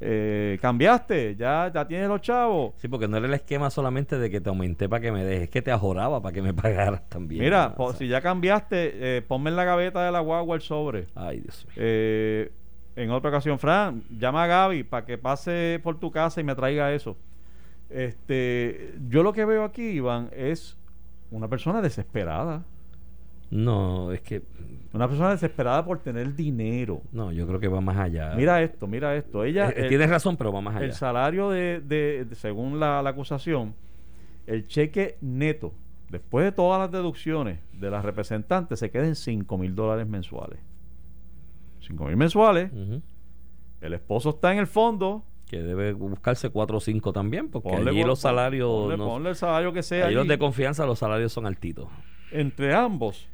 [0.06, 2.74] eh, cambiaste, ya, ya tienes los chavos.
[2.76, 5.44] Sí, porque no era el esquema solamente de que te aumenté para que me dejes,
[5.44, 7.42] es que te ajoraba para que me pagaras también.
[7.42, 7.74] Mira, ¿no?
[7.76, 10.62] po- O sea, si ya cambiaste, eh, ponme en la gaveta de la guagua el
[10.62, 11.06] sobre.
[11.14, 11.74] Ay, Dios mío.
[11.78, 12.52] Eh,
[12.96, 16.54] en otra ocasión, Fran, llama a Gaby para que pase por tu casa y me
[16.54, 17.16] traiga eso.
[17.90, 20.76] Este, yo lo que veo aquí, Iván, es
[21.30, 22.62] una persona desesperada.
[23.50, 24.42] No, es que.
[24.94, 27.02] Una persona desesperada por tener dinero.
[27.12, 28.32] No, yo creo que va más allá.
[28.36, 29.42] Mira esto, mira esto.
[29.44, 30.86] Ella, Eh, eh, el- tienes razón, pero va más allá.
[30.86, 33.74] el salario de, de- de- según la, la acusación,
[34.46, 35.72] el cheque neto,
[36.10, 40.60] después de todas las deducciones de las representantes, se queda en 5 mil dólares mensuales.
[41.80, 42.70] 5 mil mensuales.
[43.80, 45.24] El esposo está en el fondo.
[45.46, 48.68] Que debe buscarse 4 o 5 también, porque Ponle, allí los salarios.
[48.70, 50.06] Ponle, no- ponle el salario que sea.
[50.06, 50.30] allí los allí.
[50.30, 51.88] de confianza, los salarios son altitos.
[52.32, 53.28] Entre ambos,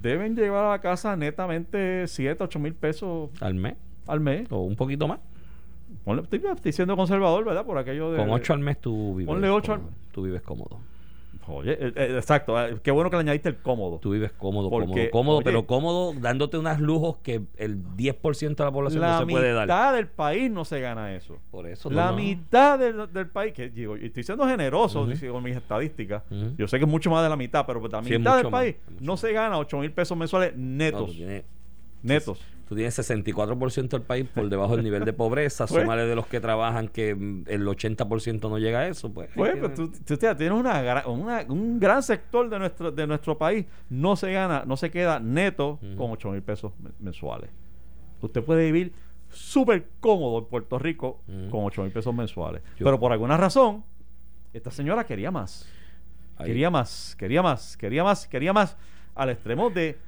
[0.00, 3.74] deben llevar a la casa netamente 7, 8 mil pesos Al mes,
[4.06, 4.46] al mes.
[4.50, 5.20] o un poquito más.
[6.04, 7.64] Ponle- estoy, estoy siendo conservador, ¿verdad?
[7.64, 8.18] Por aquello de.
[8.18, 9.26] Con 8 al mes tú vives.
[9.32, 9.96] Ponle ocho al- cómodo.
[10.12, 10.78] Tú vives cómodo.
[11.46, 12.58] Oye, eh, eh, exacto.
[12.62, 13.98] eh, Qué bueno que le añadiste el cómodo.
[13.98, 18.56] Tú vives cómodo, Porque, cómodo, cómodo, oye, pero cómodo dándote unos lujos que el 10%
[18.56, 19.66] de la población La no se puede dar.
[19.66, 21.38] mitad del país no se gana eso.
[21.50, 22.16] Por eso no, La no.
[22.16, 26.22] mitad del, del país, que digo, estoy siendo generoso digo, con mis estadísticas.
[26.56, 28.50] Yo sé que es mucho más de la mitad, pero la Sí, mitad del más,
[28.52, 31.10] país no se gana 8 mil pesos mensuales No, netos.
[31.12, 31.44] tienes,
[32.02, 32.40] netos.
[32.68, 35.66] Tú tienes 64% del país por debajo del nivel de pobreza.
[35.66, 39.12] Pues- Súmale de los que trabajan que el 80% no llega a eso.
[39.12, 43.06] Pues, Pues, pues, tú, tú tienes una, gra- una- un gran sector de nuestro, de
[43.06, 47.50] nuestro país no se gana, no se queda neto con 8 mil pesos men- mensuales.
[48.20, 48.92] Usted puede vivir
[49.28, 52.62] súper cómodo en Puerto Rico con 8 mil pesos mensuales.
[52.78, 53.84] Yo- Pero por alguna razón,
[54.52, 55.68] esta señora quería más.
[56.38, 58.76] ahí- Quería más, quería más, quería más, quería más,
[59.14, 59.98] al extremo de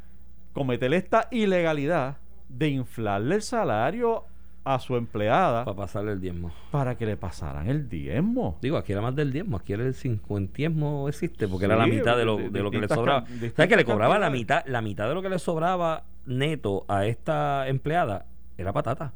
[0.53, 2.17] cometer esta ilegalidad
[2.49, 4.25] de inflarle el salario
[4.65, 6.51] a su empleada para pasarle el diezmo.
[6.73, 8.59] para que le pasaran el diezmo.
[8.61, 12.17] Digo, aquí era más del diezmo, aquí era el cincuentiesmo existe, porque era la mitad
[12.17, 13.25] de lo, de lo que le sobraba.
[13.25, 16.85] can- ¿Sabes que le cobraba la mitad, la mitad de lo que le sobraba neto
[16.89, 18.27] a esta empleada?
[18.59, 19.13] Era patata.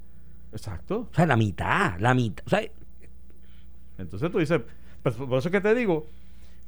[0.53, 1.09] Exacto.
[1.11, 2.45] O sea, la mitad, la mitad.
[2.47, 2.61] O sea,
[3.99, 4.61] Entonces tú dices,
[5.03, 6.07] pues, por eso que te digo,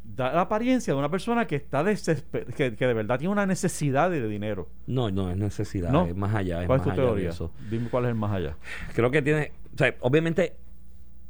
[0.05, 3.47] da la apariencia de una persona que está desesper que, que de verdad tiene una
[3.47, 4.69] necesidad de dinero.
[4.87, 6.07] no, no es necesidad, ¿No?
[6.07, 6.61] es más allá.
[6.63, 7.31] Es ¿Cuál es tu allá de teoría?
[7.31, 7.53] eso.
[7.71, 8.57] Dime cuál es el más allá.
[8.95, 10.55] Creo que tiene, o sea, obviamente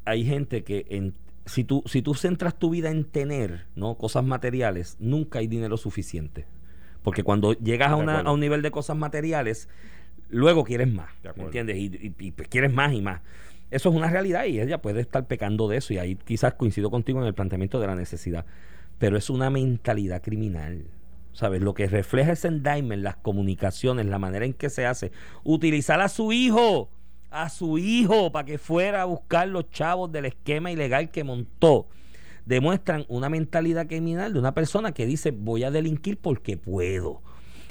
[0.05, 1.15] hay gente que en,
[1.47, 3.95] si tú si tú centras tu vida en tener, ¿no?
[3.97, 6.47] cosas materiales, nunca hay dinero suficiente.
[7.03, 9.69] Porque cuando llegas a, una- a un nivel de cosas materiales,
[10.31, 11.49] luego quieres más, De ¿me acuerdo.
[11.49, 11.77] entiendes?
[11.77, 13.21] Y, y- y, pues, quieres más y más.
[13.73, 16.91] Eso es una realidad y ella puede estar pecando de eso y ahí quizás coincido
[16.91, 18.45] contigo en el planteamiento de la necesidad,
[18.99, 20.85] pero es una mentalidad criminal.
[21.33, 21.63] ¿Sabes?
[21.63, 25.11] Lo que refleja ese indictment, las comunicaciones, la manera en que se hace,
[25.43, 26.91] utilizar a su hijo,
[27.31, 31.89] a su hijo para que fuera a buscar los chavos del esquema ilegal que montó,
[32.45, 37.23] demuestran una mentalidad criminal de una persona que dice voy a delinquir porque puedo.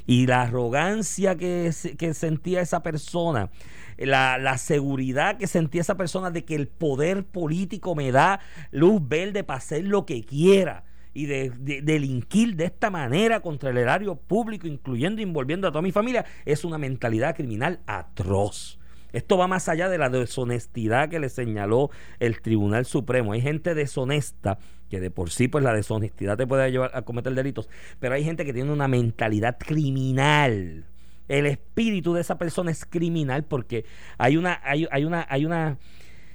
[0.04, 3.50] Y la arrogancia que, que sentía esa persona,
[3.98, 9.44] la, seguridad que sentía esa persona de que el poder político me da luz verde
[9.44, 14.16] para hacer lo que quiera y de, de- delinquir de esta manera contra el erario
[14.16, 18.78] público, incluyendo y envolviendo a toda mi familia, es una mentalidad criminal atroz.
[19.12, 23.32] Esto va más allá de la deshonestidad que le señaló el Tribunal Supremo.
[23.32, 27.34] Hay gente deshonesta que de por sí pues la deshonestidad te puede llevar a cometer
[27.34, 27.68] delitos,
[28.00, 30.86] pero hay gente que tiene una mentalidad criminal.
[31.28, 33.84] El espíritu de esa persona es criminal porque
[34.18, 35.78] hay una hay, hay una hay una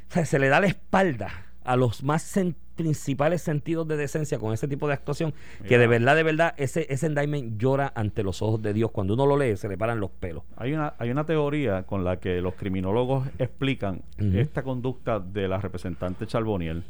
[0.10, 1.30] o sea, se le da la espalda
[1.64, 5.34] a los más sen- principales sentidos de decencia con ese tipo de actuación
[5.68, 9.16] que de verdad de verdad ese ese indictment llora ante los ojos de Dios cuando
[9.16, 12.18] uno lo lee se le paran los pelos Hay una, hay una teoría con la
[12.20, 16.84] que los criminólogos explican esta conducta de la representante Charboniel,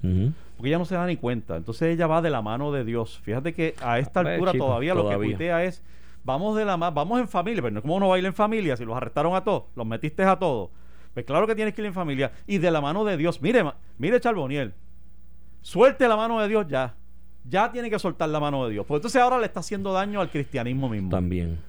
[0.58, 1.56] porque ella no se da ni cuenta.
[1.56, 3.20] Entonces ella va de la mano de Dios.
[3.24, 5.38] Fíjate que a esta Pues, altura chico, todavía, lo que todavía.
[5.38, 5.84] tuitea es,
[6.28, 8.76] vamos de la ma- vamos en familia, pero no es como uno baila en familia,
[8.76, 10.70] si los arrestaron a todos, los metiste a todos.
[11.13, 13.42] Pues claro que tienes que ir en familia y de la mano de Dios.
[13.42, 13.63] Mire,
[13.98, 14.74] mire Charboniel,
[15.62, 16.96] suelte la mano de Dios ya.
[17.50, 18.86] Ya tiene que soltar la mano de Dios.
[18.86, 21.10] Porque entonces ahora le está haciendo daño al cristianismo mismo.
[21.10, 21.60] también.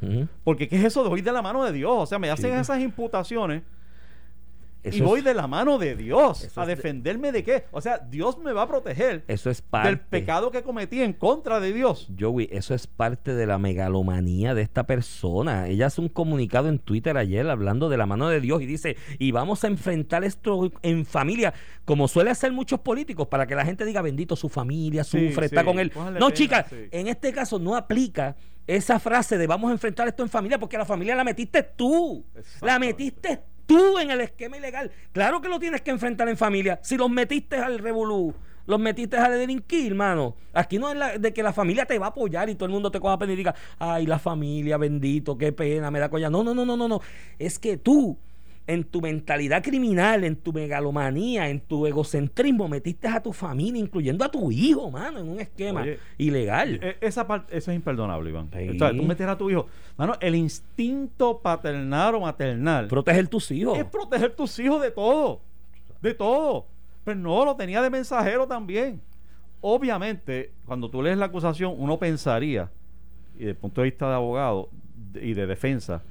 [0.42, 1.92] Porque ¿qué es eso de oír de la mano de Dios?
[1.94, 2.59] O sea, me hacen Sí.
[2.61, 3.62] esas imputaciones
[4.96, 7.64] y voy es- de la mano de Dios a de- defenderme de qué.
[7.70, 11.12] O sea, Dios me va a proteger eso es parte del pecado que cometí en
[11.12, 12.09] contra de Dios.
[12.18, 15.68] Joey, eso es parte de la megalomanía de esta persona.
[15.68, 18.96] Ella hace un comunicado en Twitter ayer hablando de la mano de Dios y dice,
[19.18, 23.64] y vamos a enfrentar esto en familia, como suele hacer muchos políticos, para que la
[23.64, 25.92] gente diga, bendito, su familia Sí, sufre, está sí, con él.
[26.18, 26.77] No, chicas, sí.
[26.90, 30.77] en este caso no aplica esa frase de vamos a enfrentar esto en familia, porque
[30.77, 32.24] la familia la metiste tú.
[32.61, 34.90] La metiste tú en el esquema ilegal.
[35.12, 36.81] Claro que lo tienes que enfrentar en familia.
[36.83, 38.35] Si los metiste al revolú,
[38.66, 40.35] los metiste a delinquir, hermano.
[40.54, 42.90] Aquí no es de que la familia te va a apoyar y todo el mundo
[42.90, 46.31] te coja pena y diga, ay, la familia, bendito, qué pena, me da colla.
[46.31, 47.00] No, no, no, no, no, no.
[47.38, 48.18] Es que tú,
[48.68, 54.24] en tu mentalidad criminal, en tu megalomanía, en tu egocentrismo, metiste a tu familia, incluyendo
[54.24, 56.78] a tu hijo, mano, en un esquema Oye, ilegal.
[56.83, 58.50] E- Esa parte, eso es imperdonable, Iván.
[58.57, 58.68] Sí.
[58.68, 59.66] O sea, tú meter a tu hijo.
[59.96, 63.76] Mano, el instinto paternal o maternal Proteger tus hijos.
[63.78, 65.40] es proteger tus hijos de todo.
[66.00, 66.66] De todo.
[67.04, 69.00] Pero no, lo tenía de mensajero también.
[69.62, 72.70] Obviamente, cuando tú lees la acusación, uno pensaría,
[73.35, 74.68] y desde el punto de vista de abogado
[75.14, 76.02] y de defensa,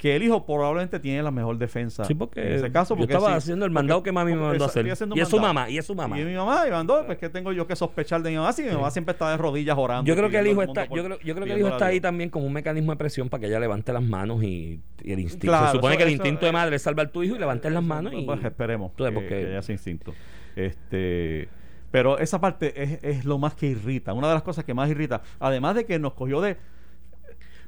[0.00, 2.06] que el hijo probablemente tiene la mejor defensa.
[2.06, 4.30] Sí, porque en ese caso, yo porque estaba sí, haciendo el porque- mandado que mami
[4.32, 4.86] me porque mandó a hacer.
[4.86, 6.18] Y es su mamá, y es su mamá.
[6.18, 8.62] Y mi mamá, y mandó, pues que tengo yo que sospechar de mi mamá, si
[8.62, 10.08] mi mamá siempre está de rodillas orando.
[10.08, 11.84] Yo creo que el hijo está, por- yo creo, yo creo que el hijo está
[11.86, 15.12] ahí también como un mecanismo de presión para que ella levante las manos y, y
[15.12, 15.48] el instinto.
[15.48, 17.36] Claro, Se supone eso- que el eso, instinto de madre es salvar a tu hijo
[17.36, 20.14] y levantes las manos y Pues esperemos que, porque- que haya ese instinto.
[20.56, 21.48] Este,
[21.90, 24.88] Pero esa parte es, es lo más que irrita, una de las cosas que más
[24.88, 25.20] irrita.
[25.40, 26.56] Además de que nos cogió de...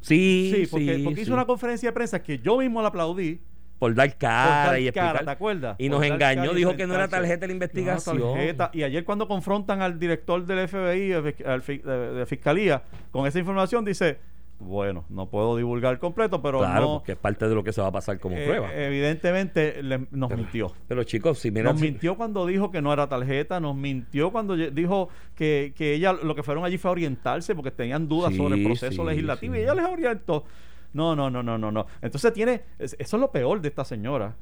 [0.03, 1.23] Sí, Sí, porque, sí, porque sí.
[1.23, 3.41] hizo una conferencia de prensa que yo mismo la aplaudí.
[3.79, 5.25] por dar cara por dar y cara, explicar.
[5.25, 5.77] ¿te acuerdas?
[5.79, 8.19] Y Por nos engañó, dijo que no era tarjeta de la investigación.
[8.19, 8.71] No, tarjeta.
[8.75, 13.85] Y ayer cuando confrontan al director del FBI, de, de- de Fiscalía, con esa información,
[13.85, 14.19] dice,
[14.63, 16.93] bueno, no puedo divulgar completo, pero claro, no...
[16.99, 18.73] porque es parte de lo que se va a pasar como eh, prueba.
[18.75, 20.73] evidentemente le- nos mintió.
[20.89, 24.57] Pero chicos, si miran, Nos mintió cuando dijo que no era tarjeta, nos mintió cuando
[24.57, 28.37] dijo que, que ella lo que fueron allí fue a orientarse porque tenían dudas Sí,
[28.37, 29.61] sobre el proceso sí, legislativo sí.
[29.61, 30.45] y ella les orientó.
[30.95, 31.87] No, no, no, no, no, no.
[32.01, 34.35] Entonces tiene, es- eso es lo peor de esta señora,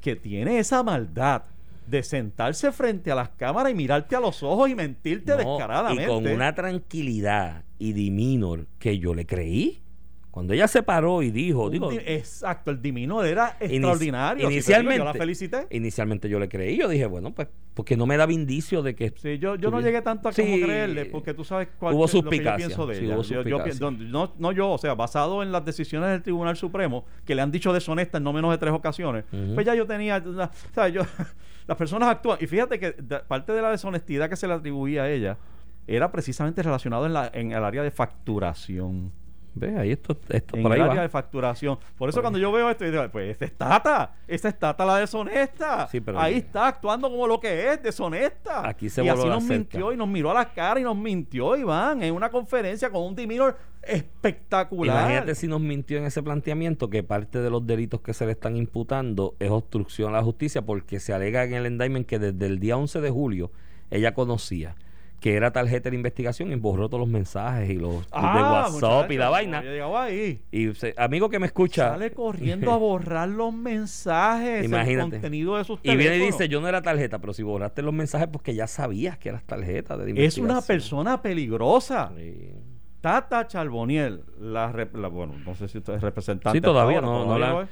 [0.00, 1.42] que tiene esa maldad
[1.86, 6.04] de sentarse frente a las cámaras y mirarte a los ojos y mentirte No, descaradamente.
[6.04, 9.83] Y con una tranquilidad y diminor que yo le creí.
[10.34, 14.38] Cuando ella se paró y dijo, digo, di- exacto, el diminor era Inici- extraordinario.
[14.40, 15.66] Si te digo, inicialmente, yo la felicité.
[15.70, 19.12] inicialmente yo le creí, yo dije, bueno, pues, porque no me daba indicio de que
[19.16, 22.14] Sí, yo, yo no llegué tanto a como creerle, porque tú sabes cuál Hubo es
[22.14, 23.14] lo que yo pienso de sí, ella.
[23.14, 27.36] hubo Yo- no, no yo, o sea, basado en las decisiones del Tribunal Supremo, que
[27.36, 29.24] le han dicho deshonesta en no menos de tres ocasiones,
[29.54, 31.02] pues ya yo tenía, una- o sea, yo,
[31.68, 32.90] las personas actúan, y fíjate que
[33.28, 35.36] parte de la deshonestidad que se le atribuía a ella
[35.86, 39.12] era precisamente relacionado en, la, en el área de facturación.
[39.56, 40.86] Ve, ahí esto, esto En por ahí va.
[40.86, 41.78] área de facturación.
[41.96, 42.22] Por eso Por ahí.
[42.24, 45.86] cuando yo veo esto, yo digo, pues esa es Tata, esa es Tata la deshonesta.
[45.88, 48.68] Sí, pero- Ahí está actuando como lo que es, deshonesta.
[48.68, 49.58] Aquí se y así voló nos cerca.
[49.58, 53.02] mintió y nos miró a la cara y nos mintió, Iván, en una conferencia con
[53.02, 55.00] un diminor espectacular.
[55.02, 58.32] Imagínate si nos mintió en ese planteamiento que parte de los delitos que se le
[58.32, 62.46] están imputando es obstrucción a la justicia porque se alega en el indictment que desde
[62.46, 63.50] el día 11 de julio
[63.90, 64.74] ella conocía
[65.24, 68.72] que era tarjeta de investigación y borró todos los mensajes y los Ah, de WhatsApp
[68.74, 69.62] muchacho, y la vaina.
[70.02, 70.42] ahí.
[70.52, 74.92] Y se- amigo que me escucha Sale corriendo a borrar los mensajes, Imagínate.
[74.92, 76.38] el contenido de sus y viene y teléfonos.
[76.38, 79.44] dice, yo no era tarjeta, pero si borraste los mensajes porque ya sabías que eras
[79.44, 80.62] tarjeta de es una investigación.
[80.66, 82.12] persona peligrosa.
[82.18, 82.50] Sí.
[83.00, 86.58] Tata Charboniel, la, la- bueno, no sé si usted es representante.
[86.58, 87.66] Sí, todavía no, no la-.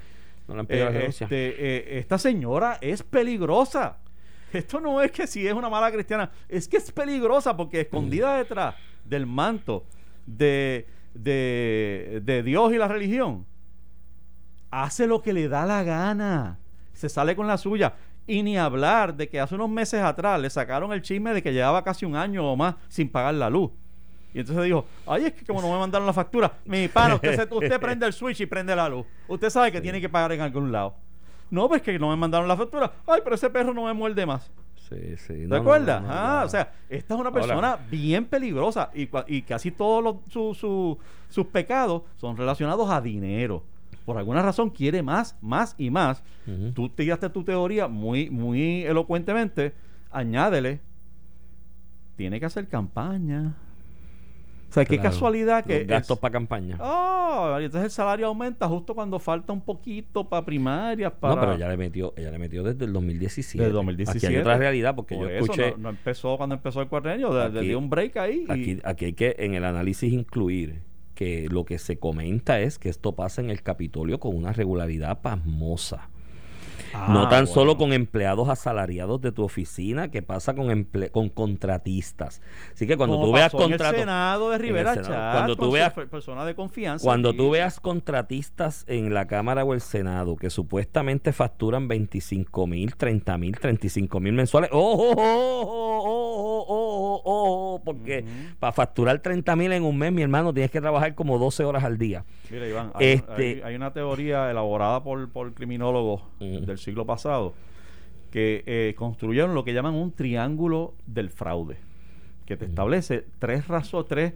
[0.49, 3.99] No han pedido la Eh, este, eh, esta señora es peligrosa.
[4.53, 8.37] Esto no es que si es una mala cristiana, es que es peligrosa porque escondida
[8.37, 8.75] detrás
[9.05, 9.85] del manto
[10.27, 13.47] de, de, de Dios y la religión,
[14.71, 16.59] hace lo que le da la gana.
[16.93, 17.95] Se sale con la suya.
[18.27, 21.53] Y ni hablar de que hace unos meses atrás le sacaron el chisme de que
[21.53, 23.71] llevaba casi un año o más sin pagar la luz.
[24.33, 27.37] Y entonces dijo, ay, es que como no me mandaron la factura, mi pana, usted,
[27.49, 29.05] se- usted prende el switch y prende la luz.
[29.29, 30.95] Usted sabe que tiene que pagar en algún lado.
[31.53, 32.91] No, pues que no me mandaron la factura.
[33.07, 34.51] Ay, pero ese perro no me muerde más.
[34.89, 35.35] Sí, sí.
[35.35, 36.01] ¿Te No, no, acuerdas?
[36.03, 40.03] no, no, ah, o sea, esta es una Ahora- persona bien peligrosa y, casi todos
[40.03, 40.99] los- su- su-
[41.29, 43.63] sus pecados son relacionados a dinero.
[44.07, 46.23] Por alguna razón quiere más, más y más.
[46.47, 46.73] Ujú.
[46.73, 49.75] Tú tiraste tu teoría muy, muy elocuentemente.
[50.11, 50.81] Añádele,
[52.17, 53.55] tiene que hacer campaña.
[54.73, 55.11] O sea, qué Claro.
[55.11, 55.81] casualidad que...
[55.81, 56.79] Los gastos para campaña.
[56.81, 61.35] Oh, entonces el salario aumenta justo cuando falta un poquito para primarias, para...
[61.35, 63.63] No, pero ella le metió, ella le metió desde el 2017.
[63.65, 64.27] Desde 2017.
[64.27, 66.89] Aquí hay otra realidad porque Por yo eso, escuché no, no empezó cuando empezó el
[66.89, 68.47] cuatrenio, de- le dio un break ahí.
[68.49, 70.81] y- aquí, aquí hay que en el análisis incluir
[71.15, 75.21] que lo que se comenta es que esto pasa en el Capitolio con una regularidad
[75.21, 76.09] pasmosa.
[76.95, 77.47] Ah, no tan bueno.
[77.47, 82.41] solo con empleados asalariados de tu oficina, que pasa con emple- con contratistas.
[82.75, 85.95] Así que cuando Como tú veas contratos Senado de Rivera Senado, Chat, cuando tú veas-
[85.95, 87.05] fe- persona de confianza.
[87.05, 87.39] Cuando allí.
[87.39, 93.39] tú veas contratistas en la Cámara o el Senado que supuestamente facturan 25 mil, 30
[93.39, 95.23] mil, 35 mil mensuales, ojo, ojo,
[96.03, 98.57] ojo, ojo, ojo, porque Ujú.
[98.59, 101.85] para facturar 30 mil en un mes, mi hermano, tienes que trabajar como 12 horas
[101.85, 102.25] al día.
[102.51, 106.67] Mira, Iván, hay, Este- hay- hay una teoría elaborada por, por criminólogos Ujú.
[106.67, 107.55] del siglo pasado
[108.33, 111.77] que eh, construyeron lo que llaman un triángulo del fraude,
[112.47, 114.33] que te establece tres razones, tres,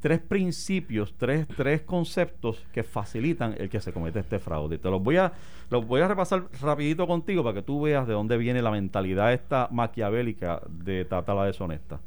[0.00, 4.78] tres principios, tres, tres conceptos que facilitan el que se comete este fraude.
[4.78, 5.34] Te los voy a,
[5.70, 9.32] los voy a repasar rapidito contigo para que tú veas de dónde viene la mentalidad
[9.32, 12.00] esta maquiavélica de Tata la deshonesta.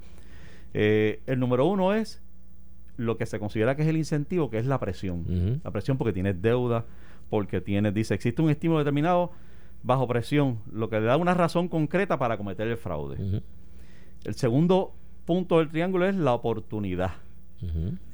[0.74, 2.22] Eh, el número uno es
[2.98, 5.62] lo que se considera que es el incentivo, que es la presión.
[5.64, 6.86] La presión porque tienes deuda,
[7.30, 9.32] porque tienes, dice, existe un estímulo determinado
[9.84, 13.42] bajo presión, lo que le da una razón concreta para cometer el fraude.
[14.26, 14.94] El segundo
[15.26, 17.12] punto del triángulo es la oportunidad.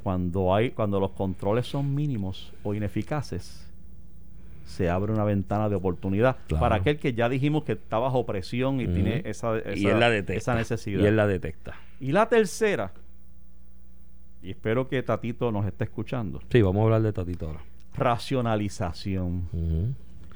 [0.03, 3.67] Cuando hay, cuando los controles son mínimos o ineficaces,
[4.65, 6.61] se abre una ventana de oportunidad Claro.
[6.61, 9.99] para aquel que ya dijimos que está bajo presión y tiene esa, y esa- él
[9.99, 10.33] la detecta.
[10.37, 11.03] esa necesidad.
[11.03, 11.75] Y él la detecta.
[11.99, 12.93] Y la tercera,
[14.41, 17.59] y espero que Tatito nos esté escuchando, Sí, vamos a hablar de Tatito ahora.
[17.95, 19.49] racionalización.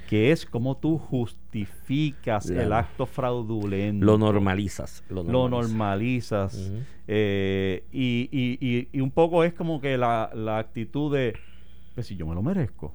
[0.08, 4.06] Que es como tú justificas el acto fraudulento.
[4.06, 5.04] Lo normalizas.
[5.10, 6.72] Lo lo normalizas.
[7.08, 11.36] eh, y, y- y- y un poco es como que la, la actitud de,
[11.96, 12.94] pues si yo me lo merezco,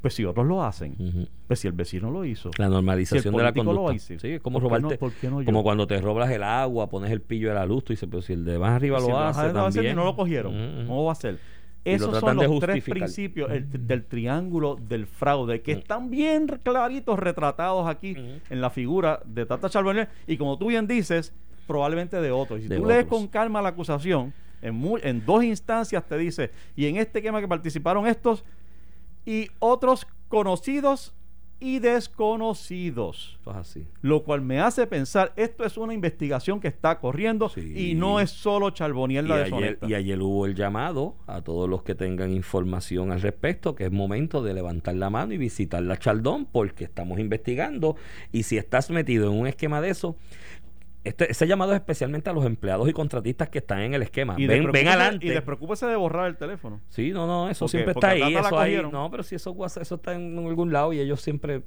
[0.00, 2.50] pues si otros lo hacen, pues si el vecino lo hizo.
[2.58, 3.94] La normalización Si el de la lo conducta.
[3.94, 5.28] hizo, Sí, es como ¿por qué no- robarte.
[5.30, 5.46] no yo?
[5.46, 8.22] como cuando te robas el agua, pones el pillo de la luz, tú dices, pero
[8.22, 9.96] si el de más arriba Si lo hace, lo también.
[9.96, 10.84] no lo cogieron.
[10.86, 11.38] ¿cómo va a ser?
[11.94, 17.18] Esos son de los tres principios el- del triángulo del fraude, que están bien claritos
[17.18, 18.14] retratados aquí
[18.50, 21.32] en la figura de Tata Charbonnier y como tú bien dices,
[21.66, 22.60] probablemente de otros.
[22.60, 24.32] Y si De tú lees con calma la acusación,
[24.62, 28.44] en, en dos instancias te dice, y en este tema que participaron estos
[29.24, 31.12] y otros conocidos
[31.58, 33.38] y desconocidos.
[33.46, 33.86] Así.
[34.02, 37.90] Lo cual me hace pensar, esto es una investigación que está corriendo Sí.
[37.90, 39.86] y no es solo Charbonnier Y la ayer, deshonesta.
[39.88, 43.92] y ayer hubo el llamado a todos los que tengan información al respecto, que es
[43.92, 47.96] momento de levantar la mano y visitar la Chaldón, porque estamos investigando.
[48.32, 50.16] Y si estás metido en un esquema de eso,
[51.08, 54.34] este, ese llamado es especialmente a los empleados y contratistas que están en el esquema.
[54.38, 55.26] Y ven, ven adelante.
[55.26, 56.80] Y despreocúpese de borrar el teléfono.
[56.88, 58.34] Sí, no, no, eso Porque- siempre está ahí.
[58.34, 61.62] Eso, ahí no, pero si eso, eso está en algún lado y ellos siempre,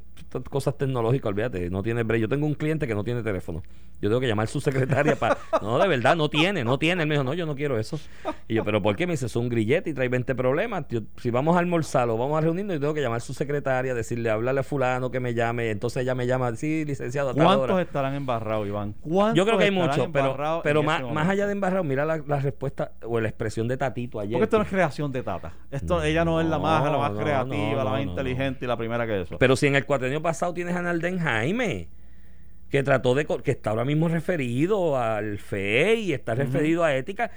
[0.49, 2.03] cosas tecnológicas, olvídate, no tiene.
[2.19, 3.63] Yo tengo un cliente que no tiene teléfono.
[4.01, 5.37] Yo tengo que llamar a su secretaria para.
[5.61, 7.03] No, de verdad, no tiene, no tiene.
[7.03, 7.99] Él me dijo, no, yo no quiero eso.
[8.47, 9.05] Y yo, ¿pero por qué?
[9.05, 10.85] Me dice, es un grillete y trae 20 problemas.
[10.89, 13.33] Yo, si vamos a almorzar o vamos a reunirnos, yo tengo que llamar a su
[13.33, 15.69] secretaria, decirle, háblale a Fulano que me llame.
[15.71, 17.81] Entonces ella me llama, sí, licenciado, a tal ¿Cuántos hora".
[17.81, 18.93] estarán embarrados, Iván?
[19.01, 22.17] ¿Cuántos Yo creo que hay muchos, pero, pero más, más allá de embarrado, mira la,
[22.17, 24.33] la respuesta o la expresión de Tatito ayer.
[24.33, 25.53] Porque esto no es creación de Tata.
[25.71, 28.65] Esto, No, ella no es la más, la más no, creativa, no, la más inteligente
[28.65, 29.37] y la primera que eso.
[29.37, 31.89] Pero si en el cuatrenio pasado tienes a Nalden Jaime,
[32.69, 37.31] que trató de, que está ahora mismo referido al FE y está referido a ética,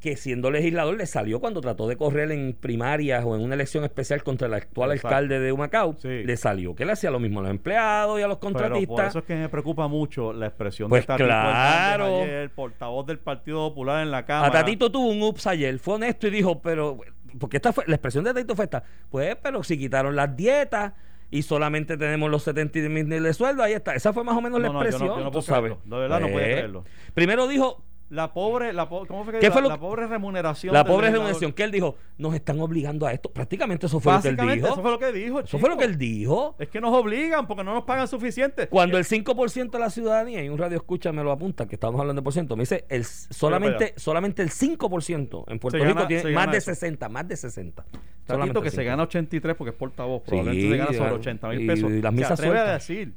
[0.00, 3.82] que siendo legislador le salió cuando trató de correr en primarias o en una elección
[3.82, 5.08] especial contra el actual Exacto.
[5.08, 6.22] alcalde de Humacao, Sí.
[6.24, 8.62] le salió que le hacía lo mismo a los empleados y a los Pero por
[8.62, 9.08] contratistas.
[9.08, 12.22] eso es que me preocupa mucho la expresión Pues de Tatito claro.
[12.22, 14.48] Ayer, portavoz del Partido Popular en la Cámara.
[14.48, 16.98] A Tatito tuvo un ups ayer, fue honesto y dijo, pero,
[17.40, 20.92] porque esta fue, la expresión de Tatito fue esta, pues, pero si quitaron las dietas
[21.30, 23.94] y solamente tenemos los 70 mil de sueldo, ahí está.
[23.96, 25.42] Esa fue más o menos la No, no, yo no- expresión, yo no tú puedo
[25.42, 25.72] sabes.
[25.72, 25.96] creerlo.
[25.96, 26.84] De verdad no puedo Eh, creerlo.
[27.14, 30.72] Primero dijo, La pobre, la po- ¿cómo fue que ¿Qué fue lo la pobre remuneración?
[30.72, 33.30] la pobre remuneración, que él dijo, nos están obligando a esto.
[33.30, 34.66] Prácticamente eso fue lo que él dijo.
[34.66, 35.40] eso fue lo que dijo.
[35.40, 35.78] Eso fue lo chico.
[35.80, 36.56] que él dijo.
[36.58, 38.66] Es que nos obligan porque no nos pagan suficiente.
[38.68, 42.00] Cuando el 5% de la ciudadanía, y un radio escucha me lo apunta, que estamos
[42.00, 45.94] hablando de por ciento, me dice, el, solamente, solamente el 5% en Puerto Se Rico
[45.96, 46.70] gana- tiene se más de eso.
[46.74, 47.82] 60, más de 60.
[47.82, 48.86] Tatito Solamente que el se 5.
[48.90, 51.14] gana 83 porque es portavoz, Sí, probablemente se gana sobre ya.
[51.16, 51.90] 80 mil Y pesos.
[51.90, 53.14] las se misas atreve a decir,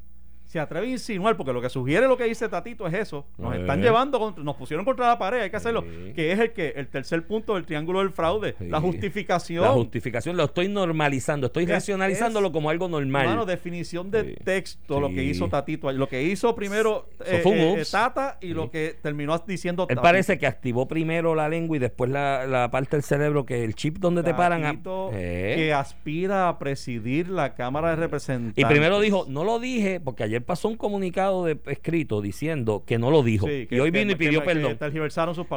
[0.52, 3.24] se atreve a insinuar, porque lo que sugiere lo que dice Tatito es eso.
[3.38, 3.60] Nos Eh.
[3.60, 5.82] están llevando, contra- nos pusieron contra la pared, hay que hacerlo.
[6.14, 9.64] Que es el que el tercer punto del triángulo del fraude, la justificación.
[9.64, 13.22] La justificación lo estoy normalizando, estoy racionalizándolo es- como algo normal.
[13.22, 15.90] Hermano, definición de texto, lo que hizo Tatito.
[15.92, 17.82] Lo que hizo primero eh, eh.
[17.90, 20.02] Tata y lo que terminó diciendo Él Tatito.
[20.02, 23.74] parece que activó primero la lengua y después la, la parte del cerebro, que el
[23.74, 24.64] chip donde te paran.
[24.64, 25.54] a- Tatito Eh.
[25.56, 28.62] que aspira a presidir la Cámara de Representantes.
[28.62, 32.98] Y primero dijo, no lo dije, porque ayer pasó un comunicado de escrito diciendo que
[32.98, 33.46] no lo dijo.
[33.46, 34.72] Sí, que- y hoy que- vino y pidió que perdón.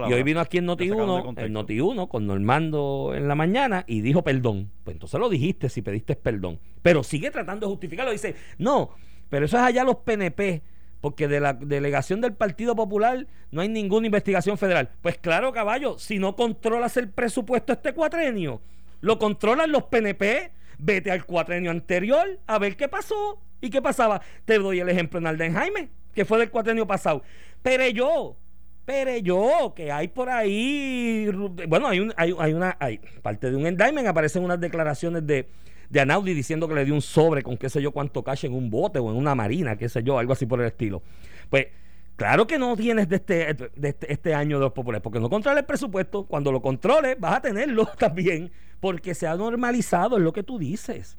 [0.09, 1.45] Y hoy vino aquí en Que sacaron de Noti1, contexto.
[1.47, 4.71] en Noti1, con Normando en la mañana y dijo perdón.
[4.83, 6.59] Pues entonces lo dijiste si pediste perdón.
[6.81, 8.11] Pero sigue tratando de justificarlo.
[8.11, 8.91] Dice, no,
[9.29, 10.61] pero eso es allá los PNP.
[11.01, 14.89] Porque de la delegación del Partido Popular no hay ninguna investigación federal.
[15.03, 18.59] Pues claro, caballo, si no controlas el presupuesto este cuatrenio,
[19.01, 20.51] lo controlan los PNP.
[20.79, 24.21] Vete al cuatrenio anterior a ver qué pasó y qué pasaba.
[24.45, 27.23] Te doy el ejemplo en Alden Jaime, que fue del cuatrenio pasado.
[27.61, 28.37] Pero yo,
[28.85, 31.27] pero yo, que hay por ahí,
[31.67, 32.77] bueno, hay, un, hay, hay una,
[33.23, 35.47] parte de un endictment, aparecen unas declaraciones de,
[35.89, 38.53] de Anaudi diciendo que le dio un sobre con qué sé yo cuánto cash en
[38.53, 41.01] un bote o en una marina, qué sé yo, algo así por el estilo.
[41.49, 41.67] Pues,
[42.15, 45.31] claro que no tienes de este, de este, este año de los populares, porque no
[45.31, 46.25] controla el presupuesto.
[46.25, 50.59] Cuando lo controles, vas a tenerlo también, porque se ha normalizado, es lo que tú
[50.59, 51.17] dices.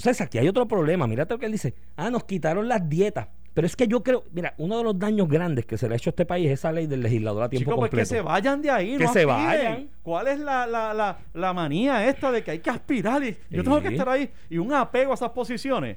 [0.00, 1.06] Entonces, aquí hay otro problema.
[1.06, 1.74] Mírate lo que él dice.
[1.96, 3.28] Ah, nos quitaron las dietas.
[3.52, 5.96] Pero es que yo creo, mira, uno de los daños grandes que se le ha
[5.96, 8.08] hecho a este país es esa ley del legislador a tiempo Chicos, pues completo.
[8.08, 8.96] que se vayan de ahí.
[8.96, 9.36] Que no se aspiren.
[9.36, 9.90] vayan.
[10.02, 13.22] ¿Cuál es la, la, la, la manía esta de que hay que aspirar?
[13.24, 14.30] Y yo tengo que estar ahí.
[14.48, 15.96] Y un apego a esas posiciones.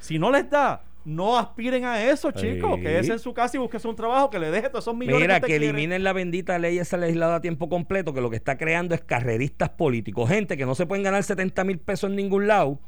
[0.00, 2.76] Si no les da, no aspiren a eso, chicos.
[2.76, 2.82] Sí.
[2.82, 5.40] Quédese en su casa y búsquese un trabajo que le deje todos esos millones Mira,
[5.40, 8.56] que, que eliminen la bendita ley esa legislada a tiempo completo, que lo que está
[8.56, 10.28] creando es carreristas políticos.
[10.30, 12.80] Gente que no se pueden ganar 70 mil pesos en ningún lado.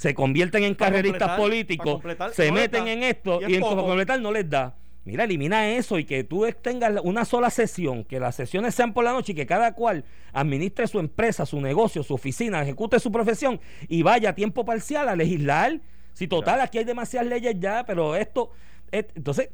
[0.00, 3.84] Se convierten en carreristas políticos, completar, se no meten en esto Y y, en poco.
[3.84, 4.74] completar no les da.
[5.04, 9.04] Mira, elimina eso y que tú tengas una sola sesión, que las sesiones sean por
[9.04, 13.12] la noche y que cada cual administre su empresa, su negocio, su oficina, ejecute su
[13.12, 15.82] profesión y vaya a tiempo parcial a legislar.
[16.14, 18.52] Si total, aquí hay demasiadas leyes ya, pero esto,
[18.90, 19.50] entonces,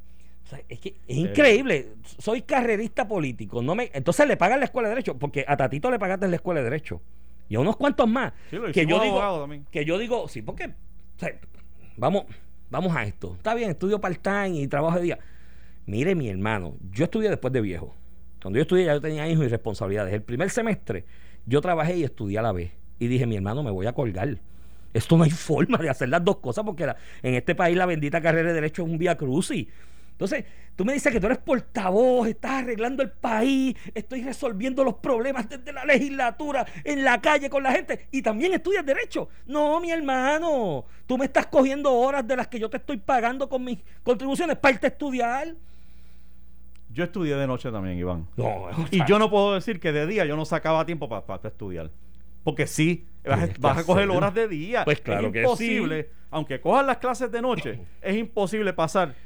[0.68, 1.88] es que es increíble.
[2.18, 3.62] Soy carrerista político.
[3.62, 6.36] No me, entonces le pagan la escuela de derecho, porque a Tatito le pagaste la
[6.36, 7.02] escuela de derecho.
[7.48, 8.32] Y a unos cuantos más.
[8.72, 10.72] que yo digo, que yo digo, sí, porque
[11.96, 12.24] vamos,
[12.70, 13.34] vamos a esto.
[13.36, 15.18] Está bien, estudio part-time y trabajo de día.
[15.86, 17.94] Mire, mi hermano, yo estudié después de viejo.
[18.42, 20.12] Cuando yo estudié ya yo tenía hijos y responsabilidades.
[20.12, 21.04] El primer semestre
[21.46, 22.72] yo trabajé y estudié a la vez.
[22.98, 24.38] Y dije, mi hermano, me voy a colgar.
[24.92, 26.84] Esto no hay forma de hacer las dos cosas porque
[27.22, 29.68] en este país la bendita carrera de derecho es un vía crucis.
[30.16, 34.94] Entonces, tú me dices que tú eres portavoz, estás arreglando el país, estoy resolviendo los
[34.94, 39.28] problemas desde la legislatura, en la calle con la gente, y también estudias derecho.
[39.46, 43.46] No, mi hermano, tú me estás cogiendo horas de las que yo te estoy pagando
[43.46, 45.54] con mis contribuciones para irte a estudiar.
[46.88, 48.26] Yo estudié de noche también, Iván.
[48.90, 51.90] y yo no puedo decir que de día yo no sacaba tiempo para, estudiar.
[52.42, 53.06] Porque sí,
[53.58, 54.82] vas, a coger horas de día.
[54.82, 59.25] Pues claro es imposible, aunque cojas las clases de noche, es imposible pasar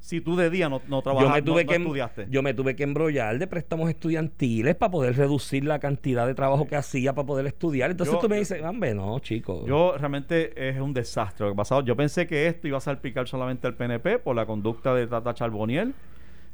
[0.00, 2.26] si tú de día no, no trabajas, yo me tuve que, em- estudiaste.
[2.30, 6.66] Yo me tuve que embrollar de préstamos estudiantiles para poder reducir la cantidad de trabajo
[6.66, 7.90] que hacía para poder estudiar.
[7.90, 9.66] Entonces tú me dices, hombre, no, chico.
[9.66, 11.82] Yo realmente es un desastre lo que pasado.
[11.82, 15.34] Yo pensé que esto iba a salpicar solamente al PNP por la conducta de Tata
[15.34, 15.94] Charboniel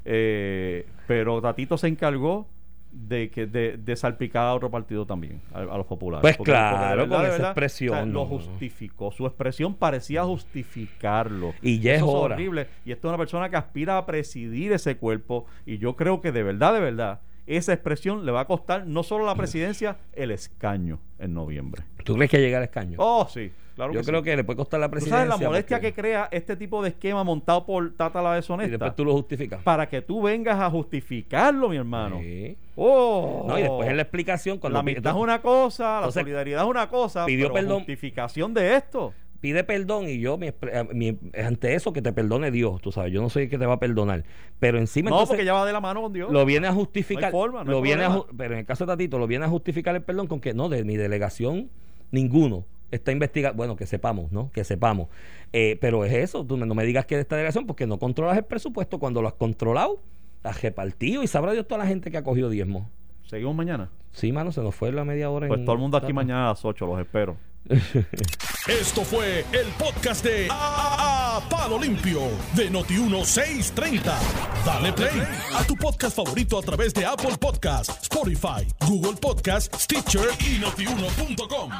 [0.04, 2.46] eh, pero Tatito se encargó
[2.94, 6.22] de que de, salpicar a otro partido también, a, los populares.
[6.22, 8.12] Pues claro, con esa expresión.
[8.12, 9.10] Lo justificó.
[9.10, 11.54] Su expresión parecía justificarlo.
[11.60, 12.68] Y ya es horrible.
[12.84, 15.46] Y esto es una persona que aspira a presidir ese cuerpo.
[15.66, 19.02] Y yo creo que de verdad, de verdad, esa expresión le va a costar no
[19.02, 21.84] solo la presidencia, el escaño en noviembre.
[22.04, 22.96] ¿Tú crees que llega al escaño?
[23.00, 23.50] Oh, sí.
[23.76, 25.24] Yo creo que le puede costar la presidencia.
[25.24, 28.68] ¿Tú sabes la molestia que crea este tipo de esquema montado por Tata la deshonesta?
[28.68, 29.62] Y después tú lo justificas.
[29.62, 32.20] Para que tú vengas a justificarlo, mi hermano.
[32.76, 34.58] Oh, no, y después en la explicación.
[34.58, 37.26] Cuando la amistad es una cosa, la solidaridad es una cosa.
[37.26, 37.78] Pidió pero perdón.
[37.78, 39.12] justificación de esto
[39.44, 43.28] pide perdón y yo eh, ante eso que te perdone Dios, tú sabes, yo no
[43.28, 44.24] sé qué te va a perdonar,
[44.58, 46.32] pero encima No, porque ya va de la mano con Dios.
[46.32, 48.06] Lo viene a justificar, lo viene
[48.38, 50.70] pero en el caso de Tatito lo viene a justificar el perdón con que no
[50.70, 51.68] de mi delegación
[52.10, 52.64] ninguno
[52.94, 54.50] está investigando, bueno, que sepamos, ¿no?
[54.52, 55.08] Que sepamos.
[55.52, 58.36] Eh, pero es eso, tú no me digas que de esta delegación porque no controlas
[58.36, 60.00] el presupuesto cuando lo has controlado,
[60.42, 62.90] has repartido y sabrá Dios toda la gente que ha cogido diezmo.
[63.26, 63.90] ¿Seguimos mañana?
[64.12, 65.48] Sí, mano, se nos fue la media hora.
[65.48, 67.36] Pues todo el mundo aquí mañana a las 8, los espero.
[68.68, 72.20] Esto fue el podcast de a, Palo Limpio
[72.54, 74.02] de Noti1630.
[74.64, 75.22] Dale play
[75.54, 81.70] a tu podcast favorito a través de Apple Podcasts, Spotify, Google Podcasts, Stitcher y notiuno.com.